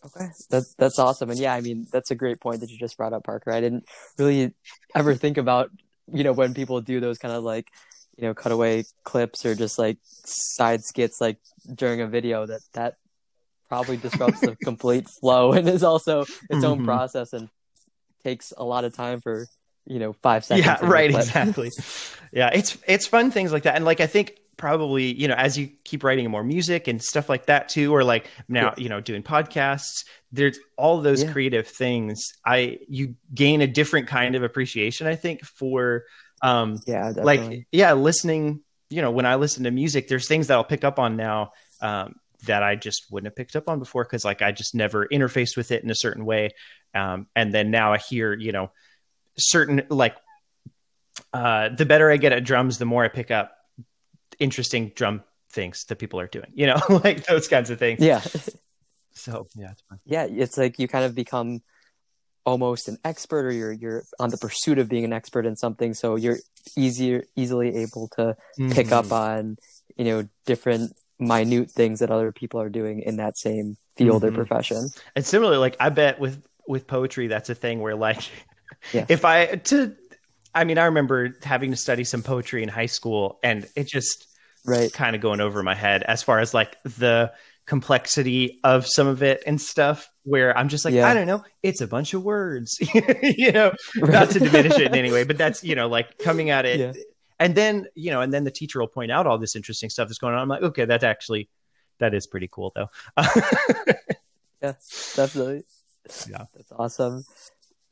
[0.05, 2.97] Okay, that's that's awesome, and yeah, I mean that's a great point that you just
[2.97, 3.51] brought up, Parker.
[3.51, 3.85] I didn't
[4.17, 4.53] really
[4.95, 5.69] ever think about
[6.11, 7.67] you know when people do those kind of like
[8.17, 11.37] you know cutaway clips or just like side skits like
[11.75, 12.95] during a video that that
[13.69, 16.85] probably disrupts the complete flow and is also its own Mhm.
[16.85, 17.47] process and
[18.23, 19.45] takes a lot of time for
[19.85, 20.65] you know five seconds.
[20.65, 21.69] yeah right exactly
[22.33, 25.57] yeah it's it's fun things like that and like i think probably you know as
[25.57, 29.01] you keep writing more music and stuff like that too or like now you know
[29.01, 31.31] doing podcasts there's all those Yeah.
[31.33, 36.03] creative things i you gain a different kind of appreciation i think for
[36.43, 37.37] um yeah, definitely.
[37.57, 38.61] like yeah listening
[38.93, 41.51] you know, when I listen to music, there's things that I'll pick up on now
[41.81, 45.07] um, that I just wouldn't have picked up on before because like I just never
[45.07, 46.49] interfaced with it in a certain way.
[46.93, 48.69] Um, and then now I hear, you know,
[49.37, 50.17] certain like
[51.33, 53.55] uh, the better I get at drums, the more I pick up
[54.41, 58.01] interesting drum things that people are doing, you know, like those kinds of things.
[58.01, 58.21] Yeah.
[59.13, 59.99] So yeah, it's fun.
[60.05, 61.61] Yeah, it's like you kind of become
[62.45, 65.93] almost an expert or you're you're on the pursuit of being an expert in something
[65.93, 66.39] so you're
[66.77, 68.35] easier easily able to
[68.71, 68.91] pick Mhm.
[68.93, 69.57] up on
[69.97, 74.31] you know different minute things that other people are doing in that same field or
[74.31, 74.35] Mhm.
[74.35, 78.23] profession And similarly, like I bet with with poetry, that's a thing where like
[78.93, 79.05] Yeah.
[79.09, 79.95] if I to
[80.55, 84.25] I mean, I remember having to study some poetry in high school and it just
[84.65, 87.31] right kind of going over my head as far as like the
[87.65, 91.07] complexity of some of it and stuff where I'm just like, Yeah.
[91.07, 92.77] I don't know, it's a bunch of words,
[93.23, 96.49] you know, not to diminish it in any way, but that's, you know, like coming
[96.49, 96.79] at it.
[96.79, 96.93] Yeah.
[97.39, 100.07] And then, you know, and then the teacher will point out all this interesting stuff
[100.07, 100.41] that's going on.
[100.41, 101.49] I'm like, okay, that's actually,
[101.99, 102.87] that is pretty cool though.
[104.61, 104.73] yeah
[105.15, 105.63] definitely
[106.29, 106.45] Yeah.
[106.55, 107.23] that's awesome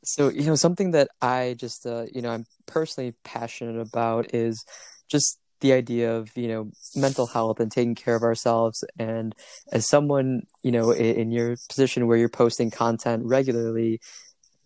[0.04, 4.64] so you know something that i just uh, you know i'm personally passionate about is
[5.08, 8.84] just the idea of you know mental health and taking care of ourselves.
[8.98, 9.34] And
[9.72, 14.00] as someone you know in, in your position where you're posting content regularly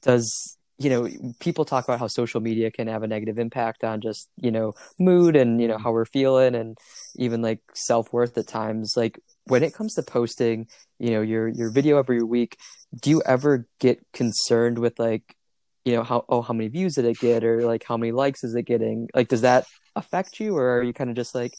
[0.02, 4.00] does you know people talk about how social media can have a negative impact on
[4.00, 6.76] just you know mood and you know how we're feeling and
[7.16, 8.94] even like self-worth at times.
[8.96, 10.66] Like when it comes to posting
[10.98, 12.56] you know your your video every week
[13.00, 15.36] do you ever get concerned with like
[15.84, 18.42] you know how oh how many views did it get or like how many likes
[18.44, 19.08] is it getting?
[19.14, 21.52] Like does that affect you or are you kind of just like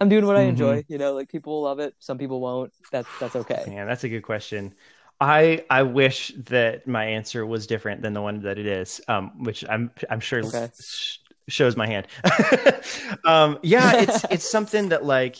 [0.00, 0.48] i'm doing what i Mhm.
[0.48, 3.84] enjoy you know like people will love it some people won't that's that's okay Yeah,
[3.84, 4.74] that's a good question.
[5.20, 9.42] I I wish that my answer was different than the one that it is, um,
[9.44, 10.68] which I'm I'm sure Okay.
[10.80, 12.06] sh- shows my hand.
[13.24, 15.36] um, yeah, it's it's something that like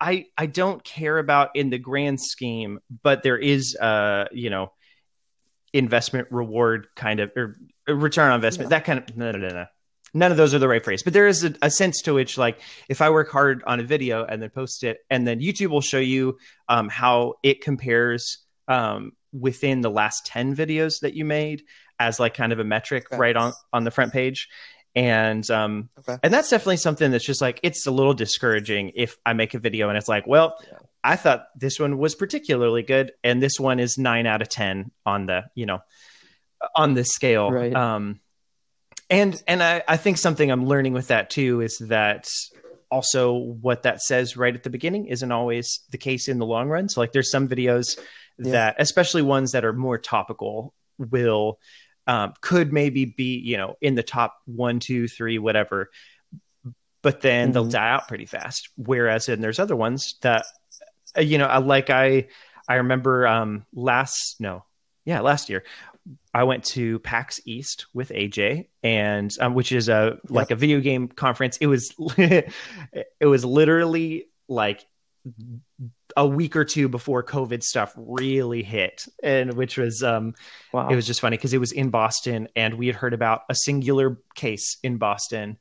[0.00, 4.72] I I don't care about in the grand scheme, but there is uh you know
[5.72, 8.70] investment reward kind of or or return on investment Yeah.
[8.70, 9.66] that kind of no no no no.
[10.14, 12.38] None of those are the right phrase, but there is a, a sense to which,
[12.38, 15.68] like, if I work hard on a video and then post it, and then YouTube
[15.68, 21.24] will show you um, how it compares um, within the last 10 videos that you
[21.24, 21.62] made
[22.00, 23.18] as like kind of a metric Okay.
[23.18, 24.48] right on on the front page
[24.96, 26.16] and um Okay.
[26.22, 29.58] and that's definitely something that's just like it's a little discouraging if i make a
[29.58, 30.78] video and it's like well Yeah.
[31.04, 34.90] i thought this one was particularly good and this one is 9 out of 10
[35.04, 35.80] on the you know
[36.74, 37.74] on the scale Right.
[37.74, 38.20] um
[39.10, 42.28] and and I, I think something i'm learning with that too is that
[42.90, 46.68] also what that says right at the beginning isn't always the case in the long
[46.68, 47.98] run so like there's some videos
[48.38, 48.52] Yeah.
[48.52, 51.58] that especially ones that are more topical will
[52.06, 55.90] um, could maybe be you know in the top one two three whatever
[57.02, 57.72] but then they'll Mhm.
[57.72, 60.44] die out pretty fast whereas then there's other ones that
[61.16, 62.26] uh, you know like i
[62.68, 64.64] i remember um last no
[65.04, 65.64] yeah last year
[66.32, 70.80] I went to PAX East with AJ, and um, which is a like a video
[70.80, 71.56] game conference.
[71.58, 72.52] It was it
[73.20, 74.86] was literally like
[76.16, 80.34] a week or two before COVID stuff really hit, and which was um,
[80.72, 80.88] wow.
[80.88, 83.54] it was just funny because it was in Boston, and we had heard about a
[83.54, 85.58] singular case in Boston,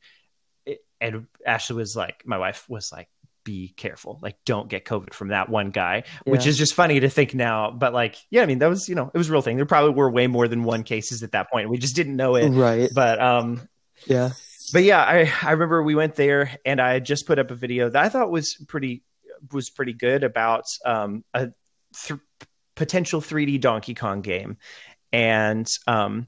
[1.02, 3.08] and Ashley was like, my wife was like,
[3.48, 7.10] "Be careful, like don't get COVID from that one guy," which is just funny to
[7.10, 7.72] think now.
[7.72, 9.56] But like, yeah, I mean, that was you know, it was a real thing.
[9.56, 11.70] There probably were way more than one cases at that point.
[11.70, 12.50] We just didn't know it.
[12.50, 13.68] right But um,
[14.06, 14.32] yeah
[14.74, 17.56] but yeah, I I remember we went there and I had just put up a
[17.56, 19.04] video that I thought was pretty
[19.52, 21.50] was pretty good about um a
[21.94, 22.20] th-
[22.76, 24.58] potential 3D Donkey Kong game,
[25.12, 26.28] and um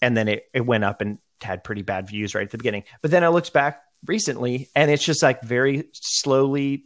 [0.00, 2.84] and then it it went up and had pretty bad views right at the beginning.
[3.02, 6.84] But then I looked back recently and it's just like very slowly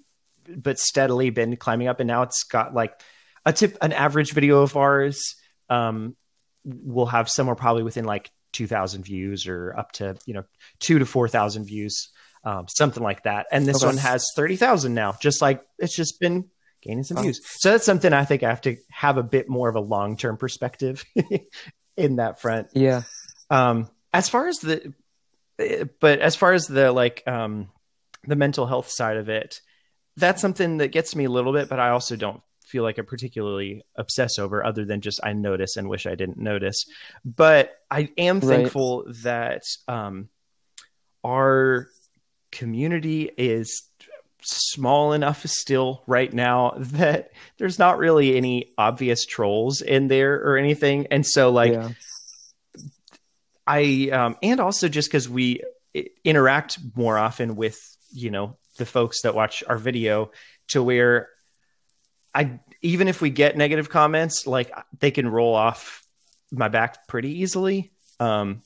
[0.57, 3.01] but steadily been climbing up and now it's got like
[3.45, 5.35] a tip an average video of ours
[5.69, 6.17] um
[6.65, 10.45] will have somewhere probably within like 2000 views or up to you know
[10.81, 12.09] 2 to 4000 views
[12.45, 13.87] um something like that and this Okay.
[13.87, 16.49] one has 30,000 now just like it's just been
[16.83, 17.25] gaining some Wow.
[17.25, 19.81] views so that's something i think i have to have a bit more of a
[19.81, 21.05] long-term perspective
[21.97, 23.03] in that front yeah
[23.51, 24.93] um as far as the
[26.01, 27.69] but as far as the like um
[28.27, 29.61] the mental health side of it
[30.17, 33.03] that's something that gets me a little bit but i also don't feel like i
[33.03, 36.85] particularly obsess over other than just i notice and wish i didn't notice.
[37.25, 38.49] But i am Right.
[38.49, 40.29] thankful that um
[41.25, 41.89] our
[42.53, 43.83] community is
[44.43, 50.57] small enough still right now that there's not really any obvious trolls in there or
[50.57, 51.07] anything.
[51.11, 51.89] And so like yeah
[53.71, 55.63] I um, and also just because we
[56.25, 57.79] interact more often with
[58.13, 60.31] you know the folks that watch our video
[60.69, 61.29] to where
[62.35, 66.03] I even if we get negative comments, like they can roll off
[66.51, 67.91] my back pretty easily.
[68.19, 68.63] Um,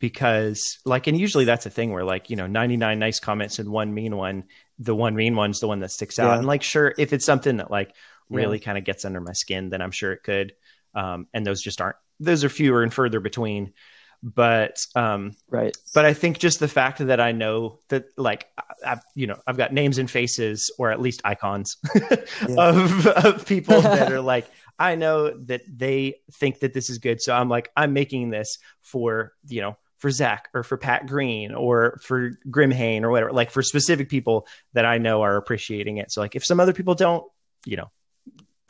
[0.00, 3.68] because like, and usually that's a thing where like, you know, 99 nice comments and
[3.68, 4.44] one mean one,
[4.78, 6.28] the one mean one's the one that sticks out.
[6.28, 6.38] Yeah.
[6.38, 7.94] And like, sure, if it's something that like
[8.30, 8.64] really Yeah.
[8.64, 10.52] kind of gets under my skin, then I'm sure it could.
[10.94, 13.72] Um, and those just aren't, those are fewer and further between.
[14.22, 15.76] But, um, Right.
[15.94, 18.46] but I think just the fact that I know that, like,
[18.84, 21.76] I've you know I've got names and faces, or at least icons
[22.56, 24.46] of, of people that are like,
[24.78, 28.58] I know that they think that this is good, so I'm like, I'm making this
[28.80, 33.50] for you know for Zach or for Pat Green or for Grimhane or whatever, like
[33.50, 36.12] for specific people that I know are appreciating it.
[36.12, 37.24] So like, if some other people don't,
[37.66, 37.90] you know,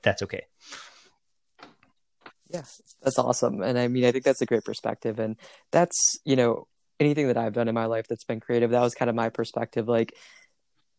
[0.03, 0.47] that's okay.
[2.49, 2.63] Yeah,
[3.03, 3.63] that's awesome.
[3.63, 5.19] And I mean, I think that's a great perspective.
[5.19, 5.37] And
[5.71, 6.67] that's, you know,
[6.99, 9.29] anything that I've done in my life that's been creative, that was kind of my
[9.29, 9.89] perspective.
[9.89, 10.15] Like,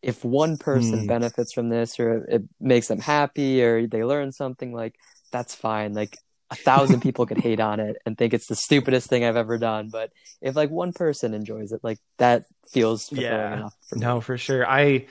[0.01, 1.07] if one person Hmm.
[1.07, 4.95] benefits from this or it makes them happy or they learn something, like,
[5.31, 5.93] that's fine.
[5.93, 6.17] Like,
[6.51, 9.57] a thousand people could hate on it and think it's the stupidest thing I've ever
[9.57, 9.89] done.
[9.89, 13.53] But if like one person enjoys it, like that feels Yeah.
[13.53, 14.01] enough for me.
[14.01, 14.67] No, for sure.
[14.67, 15.07] I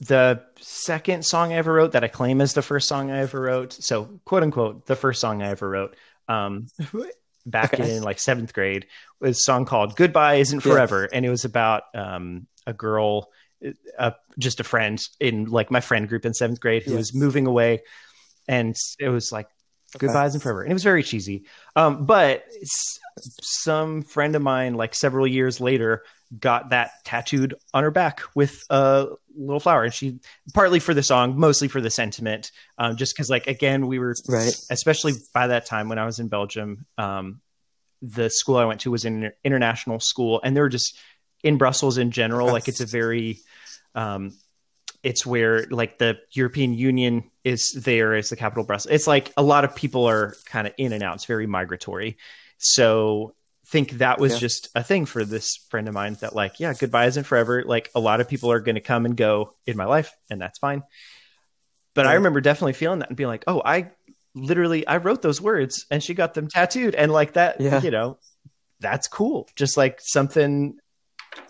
[0.00, 3.40] the second song I ever wrote that I claim is the first song I ever
[3.40, 3.72] wrote.
[3.72, 5.96] So quote unquote the first song I ever wrote.
[6.28, 6.66] Um
[7.46, 7.96] back Okay.
[7.96, 8.86] in like seventh grade
[9.20, 10.72] was a song called Goodbye Isn't Yeah.
[10.72, 11.08] Forever.
[11.12, 13.30] And it was about um a girl
[13.98, 16.98] uh, just a friend in like my friend group in seventh grade who Yeah.
[16.98, 17.82] was moving away
[18.48, 19.46] and it was like
[19.94, 20.08] Okay.
[20.08, 20.62] Goodbye Isn't Forever.
[20.62, 21.44] And it was very cheesy.
[21.76, 22.44] Um, but
[23.40, 26.02] some friend of mine, like several years later,
[26.38, 29.84] got that tattooed on her back with a little flower.
[29.84, 30.18] And she,
[30.54, 34.14] partly for the song, mostly for the sentiment, um, just because, like, again, we were,
[34.28, 34.54] Right.
[34.70, 37.40] especially by that time when I was in Belgium, um,
[38.02, 40.96] the school I went to was an international school, and they were just
[41.42, 42.48] in Brussels in general.
[42.48, 43.38] Like, it's a very,
[43.94, 44.32] um,
[45.02, 48.92] it's where like the European Union is there as the capital Brussels.
[48.92, 51.14] It's like a lot of people are kind of in and out.
[51.14, 52.16] It's very migratory.
[52.58, 53.34] So
[53.68, 54.38] think that was Yeah.
[54.38, 57.64] just a thing for this friend of mine that like, yeah, goodbye isn't forever.
[57.64, 60.40] Like a lot of people are going to come and go in my life and
[60.40, 60.82] that's fine.
[61.94, 63.90] But I remember definitely feeling that and being like, oh, I
[64.34, 67.80] literally, I wrote those words and she got them tattooed and like that, Yeah.
[67.82, 68.18] you know,
[68.80, 69.48] that's cool.
[69.56, 70.78] Just like something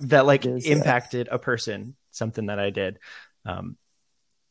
[0.00, 2.98] that like is, impacted a person, something that I did.
[3.44, 3.76] Um,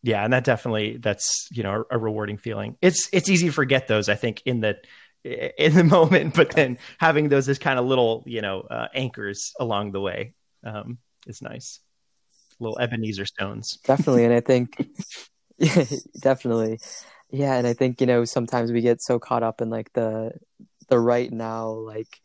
[0.03, 2.77] yeah, and that definitely that's you know a, a rewarding feeling.
[2.81, 4.77] It's it's easy to forget those I think in the
[5.25, 9.53] in the moment, but then having those as kind of little you know uh, anchors
[9.59, 10.33] along the way
[10.63, 11.79] um, is nice.
[12.59, 13.79] Little Ebenezer stones.
[13.85, 14.87] definitely and i think
[16.21, 16.79] definitely
[17.31, 20.31] yeah and i think you know sometimes we get so caught up in like the
[20.87, 22.21] the right now like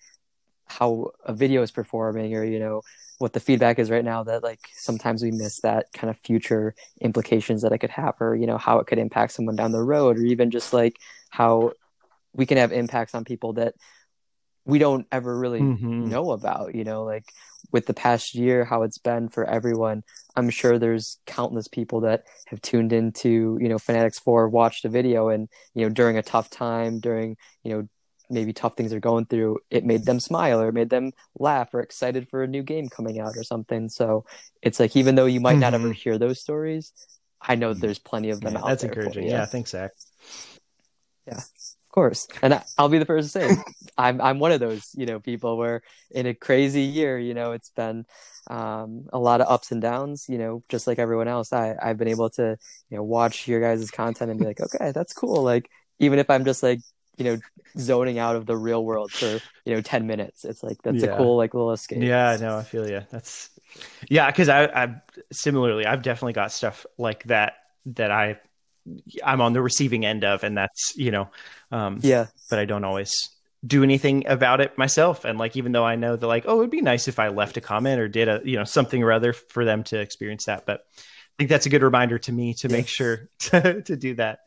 [0.67, 2.81] how a video is performing or you know
[3.19, 6.75] what the feedback is right now that like sometimes we miss that kind of future
[7.01, 9.83] implications that it could have or you know how it could impact someone down the
[9.83, 10.97] road or even just like
[11.31, 11.73] how
[12.33, 13.75] we can have impacts on people that
[14.65, 16.09] we don't ever really Mhm.
[16.09, 17.25] know about you know like
[17.73, 20.03] with the past year how it's been for everyone
[20.37, 24.89] i'm sure there's countless people that have tuned into you know Fanatix Four watched a
[24.89, 27.89] video and you know during a tough time during you know
[28.29, 31.75] maybe tough things they're going through it made them smile or it made them laugh
[31.75, 34.25] or excited for a new game coming out or something so
[34.63, 35.95] it's like even though you might not ever Mhm.
[35.95, 36.93] hear those stories
[37.41, 39.27] i know there's plenty of them Yeah, out that's encouraging.
[39.27, 39.93] Yeah, thanks, Zach.
[41.91, 43.59] Of course, and I, I'll be the first to say
[43.99, 47.51] I'm I'm one of those you know people where in a crazy year, you know,
[47.51, 48.07] it's been
[48.49, 50.27] um, a lot of ups and downs.
[50.29, 52.57] You know, just like everyone else, I I've been able to
[52.91, 55.43] you know watch your guys' content and be like, okay, that's cool.
[55.43, 56.81] Like even if I'm just like
[57.19, 57.43] you know
[57.77, 61.03] zoning out of the real world for you know ten minutes, it's like that's Yeah.
[61.03, 62.09] a cool like little escape.
[62.09, 63.03] Yeah, no, I feel you.
[63.11, 63.51] That's
[64.11, 67.55] yeah, because I, I similarly, I've definitely got stuff like that
[67.87, 68.41] that I
[69.25, 71.29] I'm on the receiving end of, and that's you know,
[71.73, 73.31] um, yeah, but I don't always
[73.67, 75.25] do anything about it myself.
[75.25, 77.57] And like, even though I know that like, oh, it'd be nice if I left
[77.57, 80.67] a comment or did a you know something or other for them to experience that,
[80.67, 82.79] but I think that's a good reminder to me to Yeah.
[82.79, 84.41] make sure to to do that.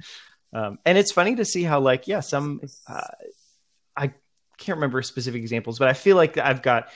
[0.54, 3.02] Um, and it's funny to see how like yeah, some uh,
[3.96, 4.14] I
[4.58, 6.90] can't remember specific examples, but I feel like I've got.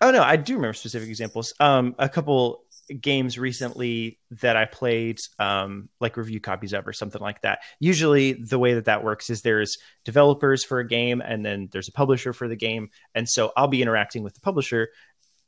[0.00, 1.54] Oh no, I do remember specific examples.
[1.58, 2.62] Um, a couple
[3.00, 7.60] games recently that I played, um, like review copies of or something like that.
[7.80, 11.88] Usually, the way that that works is there's developers for a game, and then there's
[11.88, 14.88] a publisher for the game, and so I'll be interacting with the publisher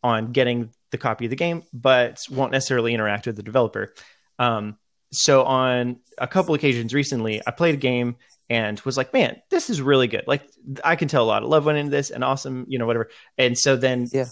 [0.02, 3.94] on getting the copy of the game, but won't necessarily interact with the developer.
[4.38, 4.78] Um,
[5.12, 8.16] so on a couple occasions recently, I played a game
[8.48, 10.24] and was like, man, this is really good.
[10.26, 10.42] Like
[10.82, 13.08] I can tell a lot of love went into this and awesome, you know, whatever.
[13.38, 14.26] And so then Yeah.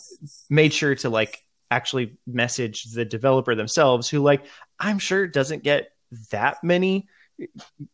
[0.50, 1.38] made sure to like
[1.70, 4.46] actually message the developer themselves who like
[4.78, 5.90] i'm sure doesn't get
[6.30, 7.06] that many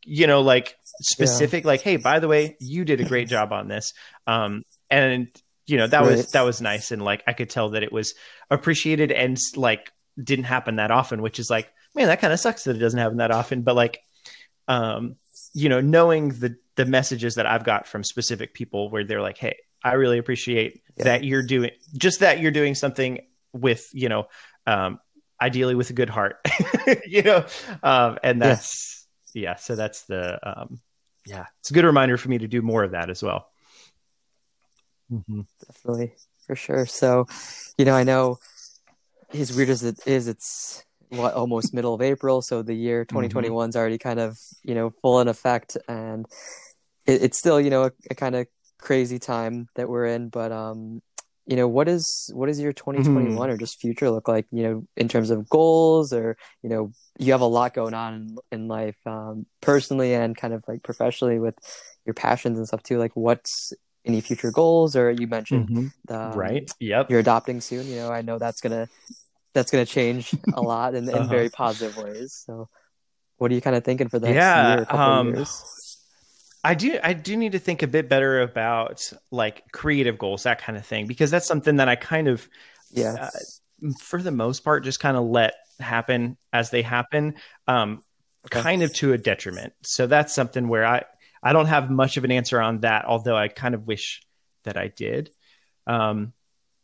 [0.05, 1.69] you know like specific yeah.
[1.69, 3.93] like hey by the way you did a great job on this
[4.27, 5.29] um and
[5.67, 6.17] you know that right.
[6.17, 8.15] was that was nice and like i could tell that it was
[8.51, 12.65] appreciated and like didn't happen that often which is like man that kind of sucks
[12.65, 14.01] that it doesn't happen that often but like
[14.69, 15.17] um
[15.53, 19.39] you know knowing the the messages that i've got from specific people where they're like
[19.39, 21.05] hey i really appreciate yeah.
[21.05, 23.21] that you're doing just that you're doing something
[23.55, 24.27] with you know
[24.67, 24.99] um
[25.41, 26.37] ideally with a good heart
[27.07, 27.45] you know
[27.83, 30.81] um and that's yeah, yeah so that's the um
[31.27, 33.49] yeah it's a good reminder for me to do more of that as well
[35.11, 35.43] mm-hmm.
[35.67, 36.13] definitely
[36.47, 37.27] for sure so
[37.79, 38.39] you know i know
[39.33, 40.85] as weird as it is it's
[41.17, 43.81] what almost middle of April, so the year 2021 is mm-hmm.
[43.81, 46.27] already kind of you know full in effect, and
[47.07, 48.47] it, it's still you know a, a kind of
[48.79, 50.29] crazy time that we're in.
[50.29, 51.03] But um,
[51.47, 53.53] you know what is what is your 2021 mm-hmm.
[53.53, 54.47] or just future look like?
[54.51, 58.15] You know, in terms of goals, or you know, you have a lot going on
[58.15, 61.57] in, in life, um, personally and kind of like professionally with
[62.07, 62.99] your passions and stuff too.
[62.99, 63.73] Like, what's
[64.07, 65.87] any future goals or you mentioned mm-hmm.
[66.09, 68.87] the, um, right yep you're adopting soon you know i know that's gonna
[69.55, 71.29] that's to change a lot in, in uh-huh.
[71.29, 72.43] very positive ways.
[72.45, 72.69] So,
[73.39, 75.63] what are you kind of thinking for the next yeah, year, um, years?
[76.65, 76.99] I do.
[77.03, 80.87] I do need to think a bit better about like creative goals, that kind of
[80.87, 82.49] thing, because that's something that I kind of,
[82.91, 83.29] yeah,
[83.83, 87.35] uh, for the most part, just kind of let happen as they happen,
[87.69, 88.01] um,
[88.47, 88.63] okay.
[88.63, 89.75] kind of to a detriment.
[89.83, 91.05] So that's something where I
[91.43, 94.23] I don't have much of an answer on that, although I kind of wish
[94.65, 95.31] that I did.
[95.87, 96.33] Um,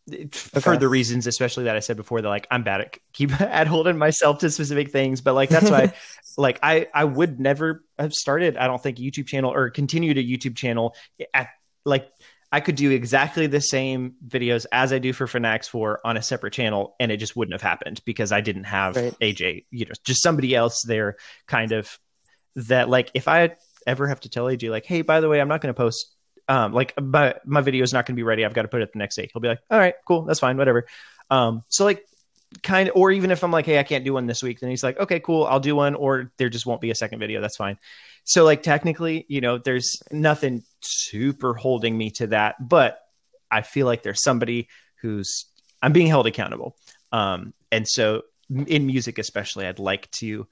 [0.09, 0.29] okay.
[0.29, 3.67] for the reasons, especially that I said before, that like I'm bad at keep at
[3.67, 5.93] holding myself to specific things, but like that's why,
[6.37, 8.57] like I I would never have started.
[8.57, 10.95] I don't think YouTube channel or continued a YouTube channel
[11.35, 11.49] at
[11.85, 12.11] like
[12.53, 16.23] I could do exactly the same videos as I do for Fanatix Four on a
[16.23, 19.15] separate channel, and it just wouldn't have happened because I didn't have right.
[19.21, 21.97] AJ, you know, just somebody else there, kind of
[22.57, 22.89] that.
[22.89, 23.55] Like, if I
[23.87, 26.13] ever have to tell AJ, like, hey, by the way, I'm not going to post
[26.51, 28.45] um, like my my video is not going to be ready.
[28.45, 29.31] I've got to put it the next day.
[29.33, 30.85] He'll be like, all right, cool, that's fine, whatever.
[31.31, 32.05] Um, so like
[32.65, 34.69] kind of, or even if I'm like, hey, I can't do one this week, then
[34.69, 37.41] he's like, okay, cool, I'll do one, or there just won't be a second video.
[37.41, 37.79] That's fine.
[38.25, 42.99] So like technically, you know, there's nothing super holding me to that, but
[43.49, 44.69] I feel like there's somebody
[45.03, 45.47] who's
[45.81, 46.77] I'm being held accountable.
[47.13, 50.49] Um, and so in music, especially, I'd like to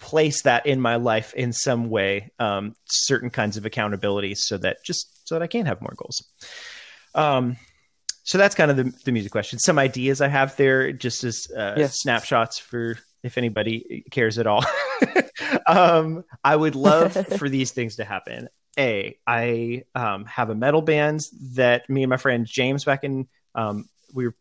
[0.00, 4.78] place that in my life in some way, um, certain kinds of accountability, so that
[4.84, 6.24] just so that I can have more goals.
[7.14, 7.56] Um,
[8.24, 9.58] so that's kind of the, the music question.
[9.58, 11.88] Some ideas I have there, just as uh, yeah.
[11.90, 14.64] snapshots for if anybody cares at all.
[15.66, 18.48] um, I would love for these things to happen.
[18.78, 21.20] A, I um, have a metal band
[21.54, 24.34] that me and my friend James back in um, we were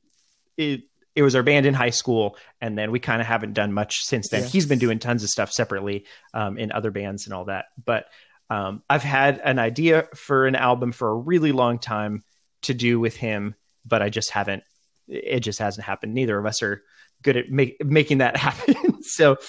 [0.55, 0.83] it,
[1.19, 3.97] it was our band in high school, and then we kind of haven't done much
[4.03, 4.43] since then.
[4.43, 4.47] Yeah.
[4.47, 7.65] He's been doing tons of stuff separately um, in other bands and all that.
[7.83, 8.05] But
[8.49, 12.23] um, I've had an idea for an album for a really long time
[12.61, 13.55] to do with him,
[13.85, 14.63] but I just haven't.
[15.09, 16.13] It just hasn't happened.
[16.13, 16.83] Neither of us are
[17.21, 19.03] good at make, making that happen.
[19.03, 19.39] so,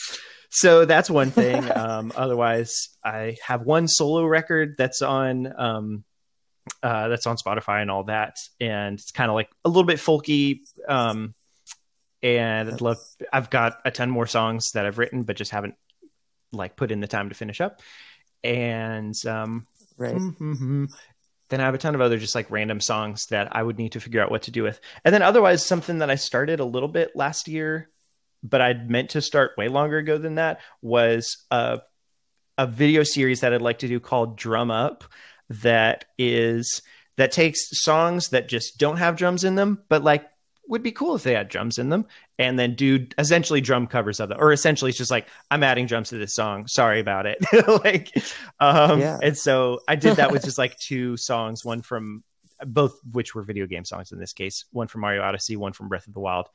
[0.50, 1.70] so that's one thing.
[1.76, 6.04] Um, otherwise, I have one solo record that's on um,
[6.82, 9.98] uh, that's on Spotify and all that, and it's kind of like a little bit
[9.98, 10.62] folky.
[10.88, 11.32] Um,
[12.22, 12.98] and I'd love
[13.32, 15.74] I've got a ton more songs that I've written but just haven't
[16.52, 17.80] like put in the time to finish up.
[18.42, 19.66] And um
[19.96, 20.14] right.
[20.14, 20.86] Mm-hmm.
[21.48, 23.92] Then I have a ton of other just like random songs that I would need
[23.92, 24.80] to figure out what to do with.
[25.04, 27.88] And then otherwise something that I started a little bit last year
[28.42, 31.80] but I'd meant to start way longer ago than that was a
[32.58, 35.04] a video series that I'd like to do called Drum Up
[35.48, 36.82] that is
[37.16, 40.29] that takes songs that just don't have drums in them but like
[40.70, 42.06] would be cool if they had drums in them.
[42.38, 45.86] And then do essentially drum covers of them or essentially it's just like i'm adding
[45.86, 46.66] drums to this song.
[46.66, 47.38] Sorry about it.
[47.84, 48.10] Like
[48.58, 49.18] um yeah.
[49.22, 52.22] and so i did that with just like two songs one from
[52.64, 55.88] both which were video game songs in this case one from mario odyssey one from
[55.88, 56.48] breath of the wild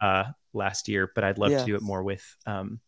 [0.00, 1.60] uh last year but i'd love yeah.
[1.60, 2.80] to do it more with um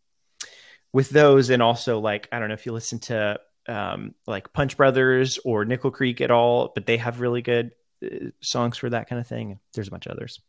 [0.93, 1.51] with those.
[1.51, 5.65] And also like i don't know if you listen to um like punch brothers or
[5.65, 7.73] nickel creek at all but they have really good
[8.05, 9.61] uh, songs for that kind of thing.
[9.75, 10.41] There's a bunch of others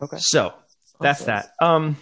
[0.00, 0.18] Okay.
[0.20, 0.54] So
[1.00, 1.32] that's okay.
[1.32, 1.50] that.
[1.60, 1.96] Um,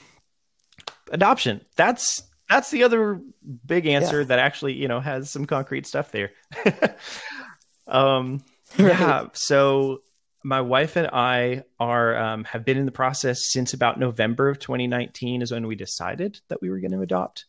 [1.10, 1.60] adoption.
[1.76, 3.20] That's that's the other
[3.64, 4.26] big answer yeah.
[4.26, 6.32] that actually you know has some concrete stuff there.
[7.88, 8.42] um,
[8.78, 9.26] yeah.
[9.32, 10.00] So
[10.42, 14.58] my wife and I are um, have been in the process since about November of
[14.58, 17.44] 2019 is when we decided that we were going to adopt,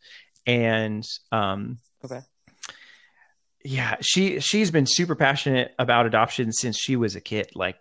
[0.46, 2.22] and um, okay.
[3.64, 7.52] Yeah, she she's been super passionate about adoption since she was a kid.
[7.54, 7.78] Like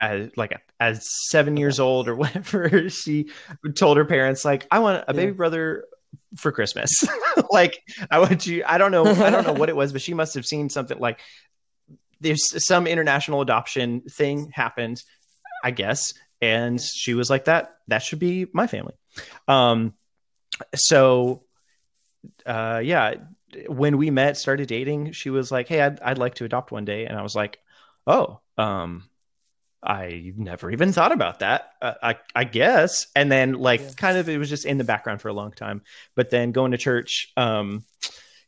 [0.00, 3.30] as like as seven years old or whatever, she
[3.74, 5.36] told her parents like, "I want a baby Yeah.
[5.36, 5.84] brother
[6.36, 6.90] for Christmas."
[7.50, 7.80] like,
[8.10, 8.62] I want you.
[8.66, 9.06] I don't know.
[9.06, 11.20] I don't know what it was, but she must have seen something like
[12.20, 15.02] there's some international adoption thing happened,
[15.62, 18.94] I guess, and she was like, "That that should be my family."
[19.48, 19.94] Um,
[20.74, 21.42] so,
[22.44, 23.14] uh, yeah,
[23.68, 26.84] when we met, started dating, she was like, "Hey, I'd I'd like to adopt one
[26.84, 27.58] day," and I was like,
[28.06, 29.08] "Oh, um."
[29.82, 31.70] I never even thought about that.
[31.80, 33.90] Uh, I I guess, and then like Yeah.
[33.96, 35.82] kind of it was just in the background for a long time.
[36.14, 37.84] But then going to church, um,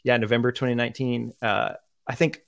[0.03, 1.33] yeah, November 2019.
[1.41, 1.75] Uh,
[2.07, 2.41] I think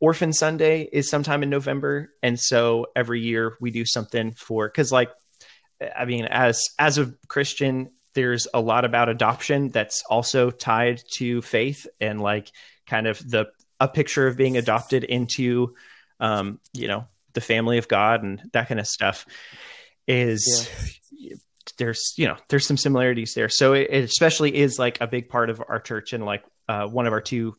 [0.00, 4.90] Orphan Sunday is sometime in November, and so every year we do something for because
[4.90, 5.10] like
[5.96, 11.42] I mean, as as a Christian, there's a lot about adoption that's also tied to
[11.42, 12.50] faith and like
[12.86, 13.46] kind of the
[13.78, 15.74] a picture of being adopted into,
[16.18, 17.06] um, you know,
[17.36, 19.26] the family of God and that kind of stuff
[20.08, 20.68] is
[21.78, 23.48] there's you know there's some similarities there.
[23.48, 26.86] So it, it especially is like a big part of our church and like uh,
[26.86, 27.54] one of our two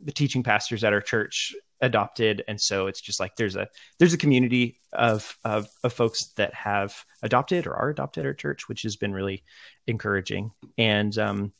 [0.00, 2.42] the teaching pastors at our church adopted.
[2.48, 3.68] And so it's just like there's a
[3.98, 8.34] there's a community of of, of folks that have adopted or are adopted at our
[8.34, 9.44] church which has been really
[9.86, 10.50] encouraging.
[10.76, 11.52] And um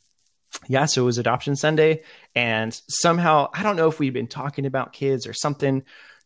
[0.67, 2.03] yeah so it was adoption sunday.
[2.35, 5.83] And somehow i don't know if we've been talking about kids or something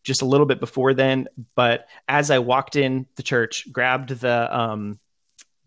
[0.08, 4.58] just a little bit before then but as i walked in the church grabbed the
[4.58, 4.98] um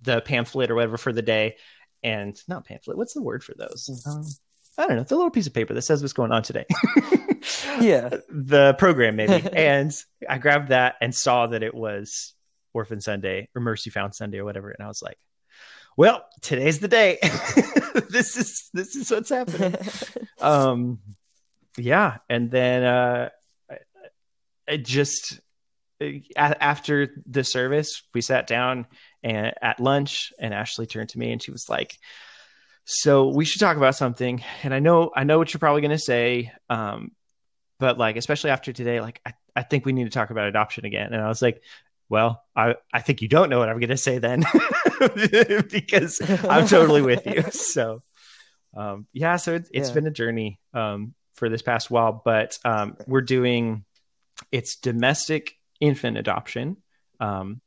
[0.03, 1.57] the pamphlet or whatever for the day
[2.03, 4.03] and not pamphlet what's the word for those?
[4.07, 4.25] Um,
[4.79, 6.65] i don't know the little piece of paper that says what's going on today.
[7.81, 8.11] Yeah.
[8.29, 9.47] the program maybe.
[9.55, 9.95] And
[10.29, 12.33] i grabbed that and saw that it was
[12.73, 15.19] orphan sunday or mercy found sunday or whatever and i was like
[15.97, 17.19] well today's the day.
[18.09, 19.75] This is this is what's happening.
[20.41, 21.01] Um
[21.77, 23.29] yeah and then uh
[24.71, 25.41] I, I just
[26.37, 28.87] after the service we sat down
[29.23, 31.99] and at lunch and ashley turned to me and she was like
[32.87, 34.43] so we should talk about something.
[34.63, 37.11] And i know i know what you're probably going to say um
[37.79, 40.85] but like especially after today like I, I think we need to talk about adoption
[40.87, 41.13] again.
[41.13, 41.63] And i was like
[42.09, 44.45] well i i think you don't know what i'm going to say then.
[45.71, 47.43] Because i'm totally with you.
[47.53, 48.01] So
[48.77, 49.95] um yeah so it, it's Yeah.
[49.95, 53.85] been a journey um for this past while but um we're doing
[54.53, 56.77] it's domestic infant adoption
[57.21, 57.61] um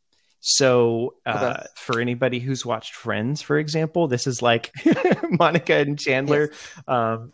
[0.46, 1.66] so uh, Okay.
[1.78, 4.74] for anybody who's watched Friends, for example, this is like
[5.30, 6.52] Monica and Chandler
[6.86, 7.32] um,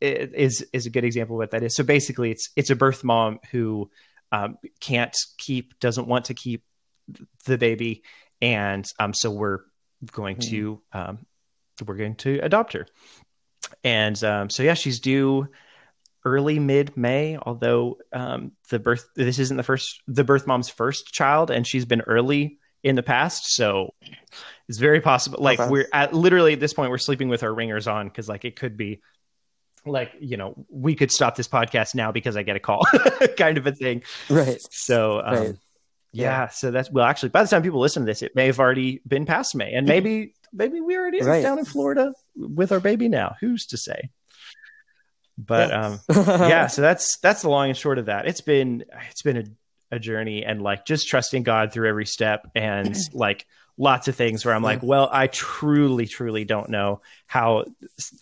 [0.00, 1.76] it is is a good example of what that is.
[1.76, 3.92] So basically, it's it's a birth mom who
[4.32, 6.64] um, can't keep, doesn't want to keep
[7.44, 8.02] the baby,
[8.40, 9.60] and um, so we're
[10.10, 11.24] going to um,
[11.86, 12.88] we're going to adopt her.
[13.84, 15.46] And um, so yeah, she's due
[16.24, 17.36] early mid May.
[17.40, 21.84] Although um, the birth this isn't the first the birth mom's first child, and she's
[21.84, 23.94] been early in the past, so
[24.68, 25.38] it's very possible.
[25.40, 25.70] Like Okay.
[25.70, 28.56] we're at literally at this point, we're sleeping with our ringers on because like it
[28.56, 29.00] could be
[29.84, 32.84] like you know we could stop this podcast now because I get a call,
[33.36, 34.02] kind of a thing.
[34.30, 34.58] right.
[34.70, 35.56] So um, Right.
[36.12, 38.60] yeah, so that's well actually by the time people listen to this, it may have
[38.60, 41.42] already been past May, and maybe maybe we already are Right.
[41.42, 43.34] down in Florida with our baby now.
[43.40, 44.10] Who's to say?
[45.38, 48.26] But um, yeah, so that's that's the long and short of that.
[48.26, 52.50] It's been it's been a, a journey and like just trusting God through every step
[52.54, 53.46] and like
[53.78, 57.64] lots of things where I'm like, well, I truly, truly don't know how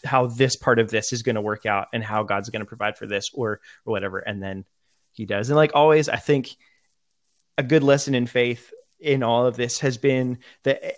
[0.05, 2.69] how this part of this is going to work out and how God's going to
[2.69, 4.19] provide for this or or whatever.
[4.19, 4.65] And then
[5.13, 5.51] He does.
[5.51, 6.51] And like always, I think
[7.59, 10.95] a good lesson in faith in all of this has been that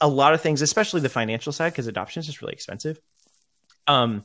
[0.00, 3.00] a lot of things, especially the financial side, because adoption is just really expensive.
[3.86, 4.24] Um,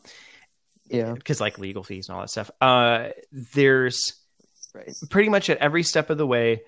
[0.89, 1.13] yeah.
[1.13, 2.51] because like legal fees and all that stuff.
[2.61, 4.13] Uh, there's
[4.75, 4.89] Right.
[5.11, 6.63] pretty much at every step of the way,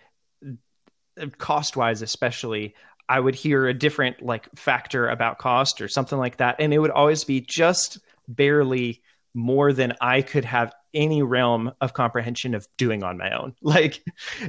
[1.38, 2.76] cost wise, especially,
[3.08, 6.80] I would hear a different like factor about cost or something like that, and it
[6.80, 9.02] would always be just barely
[9.34, 13.56] more than I could have any realm of comprehension of doing on my own.
[13.62, 14.04] Like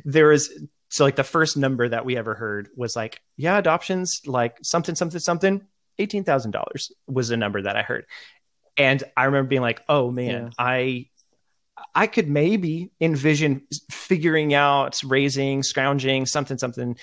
[0.04, 0.50] there was
[0.88, 4.94] so like the first number that we ever heard was like, yeah, adoptions like something
[4.94, 5.62] something something.
[5.98, 8.04] Eighteen thousand dollars was the number that I heard,
[8.76, 10.50] and I remember being like, "Oh man, Yeah.
[10.58, 11.08] I
[11.94, 16.96] I could maybe envision figuring out raising, scrounging something, something,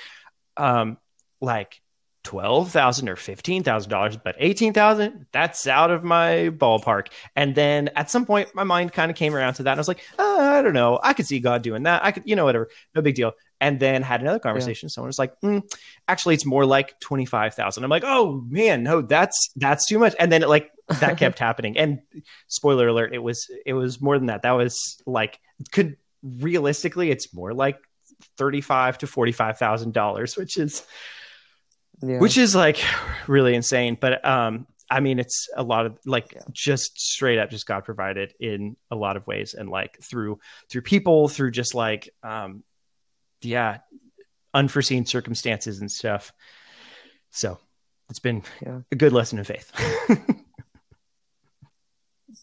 [0.57, 0.97] um,
[1.41, 1.81] like
[2.23, 7.07] twelve thousand or fifteen thousand dollars, but eighteen thousand that's out of my ballpark.
[7.35, 9.81] And then at some point, my mind kind of came around to that, and I
[9.81, 12.03] was like, uh, I don't know, I could see God doing that.
[12.03, 13.33] I could, you know, whatever, no big deal.
[13.59, 14.89] And then had another conversation.
[14.89, 15.61] Someone was like, mm,
[16.07, 17.83] actually, it's more like twenty five thousand.
[17.83, 20.15] I'm like, oh man, no, that's that's too much.
[20.19, 20.69] And then it like
[20.99, 21.77] that kept happening.
[21.77, 22.01] And
[22.47, 24.41] spoiler alert, it was it was more than that.
[24.43, 25.39] That was like
[25.71, 27.77] could realistically, it's more like
[28.37, 30.83] thirty-five to forty-five thousand dollars, which is
[32.01, 32.19] Yeah.
[32.19, 32.79] which is like
[33.27, 33.97] really insane.
[33.99, 36.41] But um, I mean, it's a lot of like Yeah.
[36.51, 40.39] just straight up, just God provided in a lot of ways, and like through
[40.69, 42.63] through people, through just like um,
[43.41, 43.79] yeah,
[44.53, 46.31] unforeseen circumstances and stuff.
[47.31, 47.57] So
[48.09, 48.81] it's been Yeah.
[48.91, 49.71] a good lesson in faith.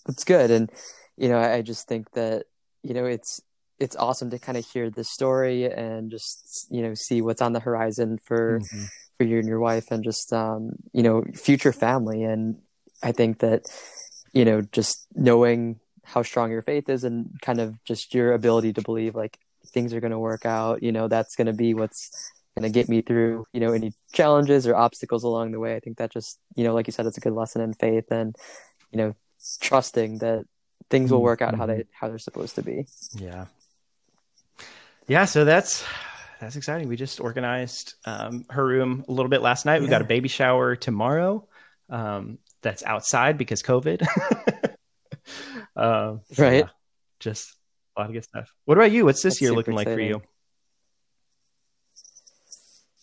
[0.09, 0.71] It's good, and
[1.17, 2.47] you know, I, I just think that
[2.83, 3.41] you know it's
[3.79, 7.53] it's awesome to kind of hear the story and just you know see what's on
[7.53, 8.87] the horizon for Mhm.
[9.19, 12.23] for you and your wife and just um you know future family.
[12.25, 12.57] And
[13.03, 13.63] i think that
[14.33, 18.73] you know just knowing how strong your faith is and kind of just your ability
[18.75, 19.39] to believe like
[19.75, 22.11] things are going to work out you know that's going to be what's
[22.57, 25.75] going to get me through you know any challenges or obstacles along the way.
[25.77, 28.11] I think that just you know like you said it's a good lesson in faith
[28.11, 28.35] and
[28.93, 29.15] you know
[29.61, 30.45] trusting that
[30.89, 33.47] things will work out how they how they're supposed to be Yeah.
[35.07, 35.85] Yeah, so that's
[36.41, 36.89] that's exciting.
[36.89, 39.83] We just organized um, her room a little bit last night.
[39.83, 41.47] We got a baby shower tomorrow.
[41.91, 44.03] Um, that's outside because COVID.
[45.77, 46.59] um, so Right.
[46.65, 46.69] yeah,
[47.19, 47.57] just
[47.97, 48.53] a lot of good stuff.
[48.65, 49.05] What about you?
[49.05, 50.23] What's this That's year looking like for you?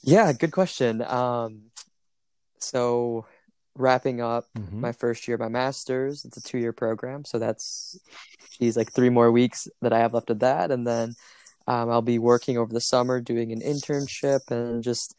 [0.04, 1.64] yeah good question um
[2.60, 3.26] so
[3.78, 4.80] wrapping up Mhm.
[4.80, 6.26] my first year of my master's.
[6.26, 7.98] It's a two year program, so that's
[8.60, 11.16] geez, like three more weeks that I have left of that, and then
[11.68, 15.16] um, I'll be working over the summer doing an internship and just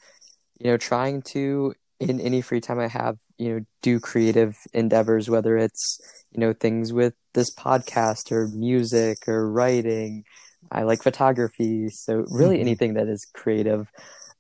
[0.58, 5.28] you know trying to in any free time I have you know do creative endeavors,
[5.28, 6.00] whether it's
[6.32, 10.24] you know things with this podcast or music or writing.
[10.70, 12.60] I like photography, so really Mhm.
[12.60, 13.88] anything that is creative.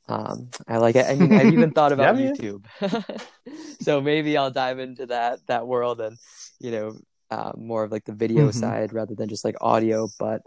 [0.08, 1.06] Um, I like it.
[1.06, 2.32] I mean, I've even thought about Yeah.
[2.34, 2.64] YouTube.
[3.80, 6.16] so maybe I'll dive into that that world and
[6.60, 6.96] you know
[7.30, 8.54] uh, more of like the video Mhm.
[8.54, 10.08] side rather than just like audio.
[10.18, 10.42] But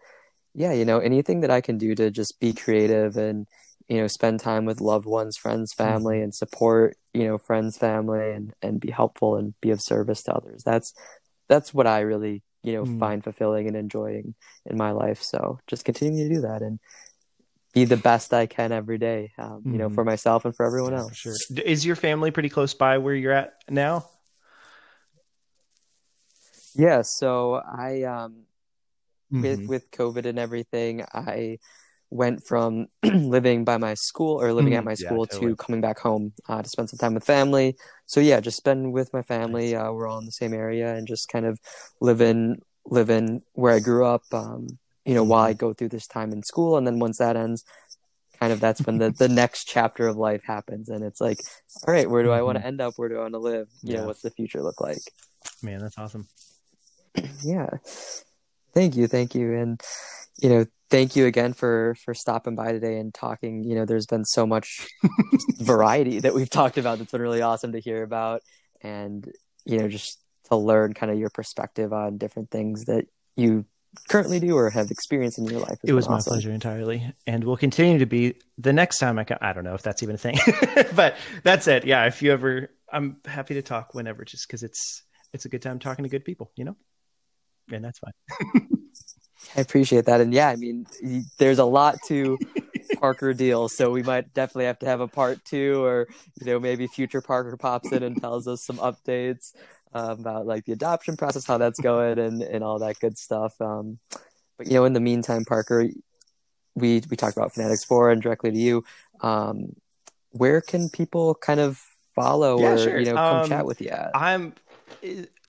[0.53, 3.47] yeah, you know anything that I can do to just be creative and
[3.87, 8.31] you know spend time with loved ones, friends, family, and support you know friends, family,
[8.31, 10.63] and and be helpful and be of service to others.
[10.63, 10.93] That's
[11.49, 12.99] that's what I really you know Mm.
[12.99, 14.35] find fulfilling and enjoying
[14.65, 15.21] in my life.
[15.21, 16.79] So just continuing to do that and
[17.73, 19.95] be the best I can every day, um, you know, Mhm.
[19.95, 21.15] for myself and for everyone else.
[21.15, 21.33] sure.
[21.65, 24.05] Is your family pretty close by where you're at now?
[26.75, 28.45] Yeah, so I um
[29.31, 29.67] with Mhm.
[29.67, 31.59] with COVID and everything, I
[32.09, 34.85] went from living by my school or living at Mhm.
[34.85, 35.51] my Yeah, school totally.
[35.51, 37.75] to coming back home uh, to spend some time with family.
[38.05, 39.75] So yeah, just spend with my family.
[39.75, 41.59] Uh, we're all in the same area and just kind of
[42.01, 44.23] living living where I grew up.
[44.33, 44.77] Um,
[45.11, 45.57] you know, while I mm-hmm.
[45.57, 47.65] go through this time in school, and then once that ends,
[48.39, 51.39] kind of that's when the the next chapter of life happens, and it's like,
[51.85, 52.67] all right, where do I want to mm-hmm.
[52.67, 52.93] end up?
[52.95, 53.67] Where do I want to live?
[53.83, 54.01] You Yeah.
[54.01, 55.03] know, what's the future look like?
[55.61, 56.27] Man, that's awesome.
[57.43, 57.67] yeah
[58.73, 59.81] thank you thank you and
[60.41, 64.05] you know thank you again for for stopping by today and talking you know there's
[64.05, 64.87] been so much
[65.59, 68.41] variety that we've talked about that's been really awesome to hear about
[68.81, 69.29] and
[69.65, 73.05] you know just to learn kind of your perspective on different things that
[73.35, 73.65] you
[74.09, 76.31] currently do or have experienced in your life It was my awesome.
[76.31, 79.37] pleasure entirely, and will continue to be the next time I come.
[79.41, 80.37] I don't know if that's even a thing,
[80.95, 81.85] but that's it.
[81.85, 85.61] Yeah, if you ever, I'm happy to talk whenever, just because it's it's a good
[85.61, 86.75] time talking to good people, you know,
[87.71, 88.13] and that's fine.
[89.55, 90.21] I appreciate that.
[90.21, 90.85] And yeah, I mean,
[91.37, 92.37] there's a lot to
[92.97, 96.07] Parker deal, so we might definitely have to have a part two, or
[96.39, 99.53] you know, maybe future Parker pops in and tells us some updates
[99.93, 103.53] uh, about like the adoption process, how that's going, and and all that good stuff.
[103.59, 103.99] Um,
[104.57, 105.87] but you know, in the meantime, Parker,
[106.75, 108.83] we we talked about Fanatix Four and directly to you.
[109.21, 109.75] Um,
[110.31, 111.79] where can people kind of
[112.15, 112.99] follow Yeah, or sure.
[112.99, 114.11] you know come Um, chat with you at?
[114.15, 114.53] I'm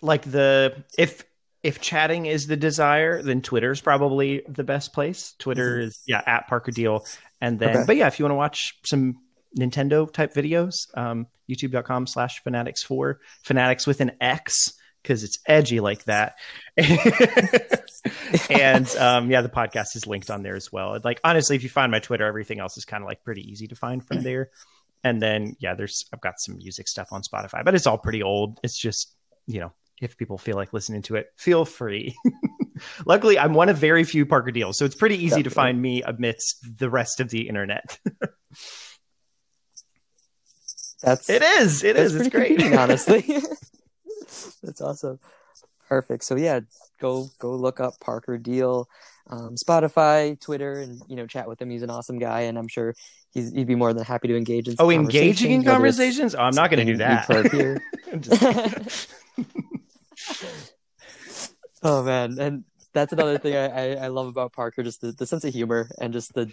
[0.01, 1.25] like the if
[1.63, 5.35] if chatting is the desire, then Twitter's probably the best place.
[5.39, 7.07] Twitter is yeah at Parker Deal,
[7.41, 7.85] and then Okay.
[7.87, 9.17] but yeah, if you want to watch some
[9.59, 14.73] Nintendo type videos, um, YouTube.com slash Fanatix Four Fanatix with an X
[15.03, 16.37] because it's edgy like that.
[18.51, 20.99] and um, yeah, the podcast is linked on there as well.
[21.03, 23.67] Like honestly, if you find my Twitter, everything else is kind of like pretty easy
[23.69, 24.51] to find from there.
[25.05, 28.23] And then yeah, there's I've got some music stuff on Spotify, but it's all pretty
[28.23, 28.61] old.
[28.63, 29.15] It's just
[29.47, 32.15] you know if people feel like listening to it, feel free.
[33.07, 36.03] Luckily, I'm one of very few Parker deals, so it's pretty easy to find me
[36.03, 37.99] amidst the rest of the internet.
[41.03, 42.63] That's it is, it is, it's great.
[42.75, 43.23] honestly.
[44.63, 45.19] That's awesome.
[45.89, 46.25] Perfect.
[46.25, 46.61] So yeah,
[47.01, 48.89] go go look up Parker Deal,
[49.29, 51.69] um, Spotify, Twitter, and you know chat with him.
[51.71, 52.95] He's an awesome guy, and I'm sure
[53.33, 54.77] he's, he'd be more than happy to engage in.
[54.79, 56.35] oh, engaging in conversations?
[56.35, 57.29] Oh, I'm not going to do that.
[57.29, 57.83] you've heard here.
[58.13, 59.13] I'm just-
[61.83, 62.65] oh man, and
[62.95, 65.91] that's another thing I, I, I love about Parker, just the, the sense of humor
[66.01, 66.53] and just the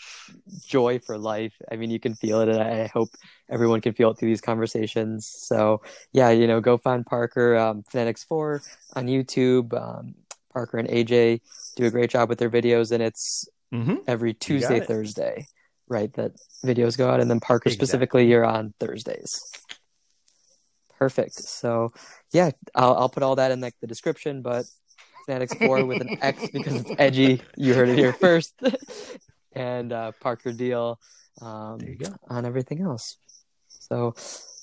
[0.65, 1.53] joy for life.
[1.71, 3.09] I mean, you can feel it, and I hope
[3.49, 5.27] everyone can feel it through these conversations.
[5.27, 5.81] So,
[6.13, 8.61] yeah, you know, go find Parker, um, Fanatix Four
[8.95, 9.73] on YouTube.
[9.73, 10.15] Um,
[10.53, 11.41] Parker and AJ
[11.75, 14.79] do a great job with their videos, and it's hmm every Tuesday.
[14.79, 15.47] Thursday,
[15.87, 16.11] right?
[16.13, 16.31] That
[16.65, 17.85] videos go out, and then Parker Exactly.
[17.85, 19.51] specifically, you're on Thursdays.
[20.97, 21.35] Perfect.
[21.35, 21.91] So,
[22.33, 24.65] yeah, I'll I'll put all that in like the description, but
[25.29, 27.41] Fanatix Four with an X because it's edgy.
[27.55, 28.53] You heard it here first,
[29.53, 30.99] and uh, Parker Deal
[31.41, 32.15] um, There you go.
[32.29, 33.17] on everything else.
[33.67, 34.15] So,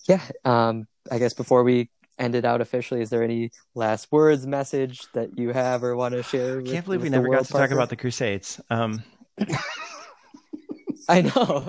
[0.08, 1.88] yeah, um, I guess before we
[2.18, 6.14] end it out officially, is there any last words, message that you have or want
[6.14, 6.60] to share?
[6.60, 8.60] I can't believe we never got to talk about the Crusades.
[8.70, 9.02] Um,
[11.08, 11.68] I know.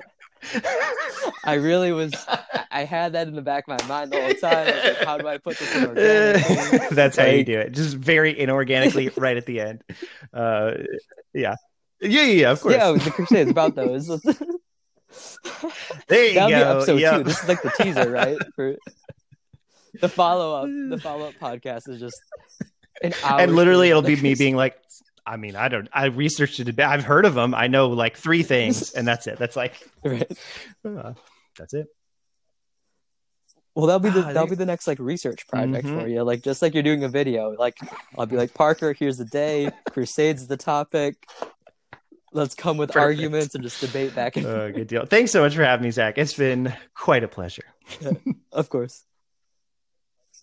[1.48, 2.14] I really was.
[2.70, 4.66] I had that in the back of my mind the whole time.
[4.68, 6.88] Like, how do I put this in organically?
[6.96, 7.72] That's how you do it.
[7.72, 9.84] Just very inorganically right at the end.
[10.34, 10.74] Uh,
[11.34, 11.56] yeah.
[12.02, 12.76] Yeah, yeah, yeah, of course.
[12.76, 14.08] Yeah, the Crusades about those.
[16.08, 16.72] there you That'll be go.
[16.78, 17.18] episode Yeah.
[17.18, 17.24] two.
[17.24, 18.38] This is like the teaser, right?
[18.56, 18.76] For
[20.02, 20.70] the follow up.
[20.90, 22.22] The follow up podcast is just
[23.02, 23.40] an hour.
[23.42, 24.32] and literally it'll be straight.
[24.32, 24.76] me being like
[25.26, 27.90] i mean i don't i researched it a bit i've heard of them i know
[27.90, 30.28] like three things and that's it that's like Right.
[30.84, 31.14] uh,
[31.58, 31.88] that's it
[33.76, 36.02] Well, that'll be the Ah, that'll they- be the next like research project Mhm.
[36.02, 36.24] for you.
[36.24, 37.52] Like just like you're doing a video.
[37.52, 37.78] Like
[38.18, 39.70] I'll be like Parker, here's the day.
[39.92, 41.16] Crusades the topic.
[42.34, 43.04] Let's come with Perfect.
[43.06, 45.92] arguments and just debate back and uh, good deal thanks so much for having me
[45.92, 47.64] zach it's been quite a pleasure
[48.52, 49.06] Of course.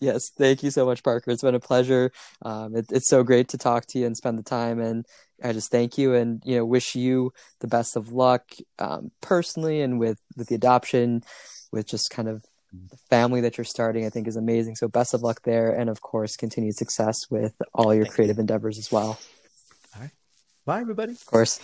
[0.01, 1.31] Yes, thank you so much, Parker.
[1.31, 2.11] It's been a pleasure.
[2.41, 4.79] Um, it, it's so great to talk to you and spend the time.
[4.79, 5.05] And
[5.43, 8.43] I just thank you and you know wish you the best of luck
[8.79, 11.23] um, personally and with with the adoption,
[11.71, 14.05] with just kind of the family that you're starting.
[14.05, 14.75] I think is amazing.
[14.75, 18.77] So best of luck there, and of course, continued success with all your creative endeavors
[18.77, 19.19] as well.
[19.95, 20.11] All right,
[20.65, 21.59] bye everybody Of course.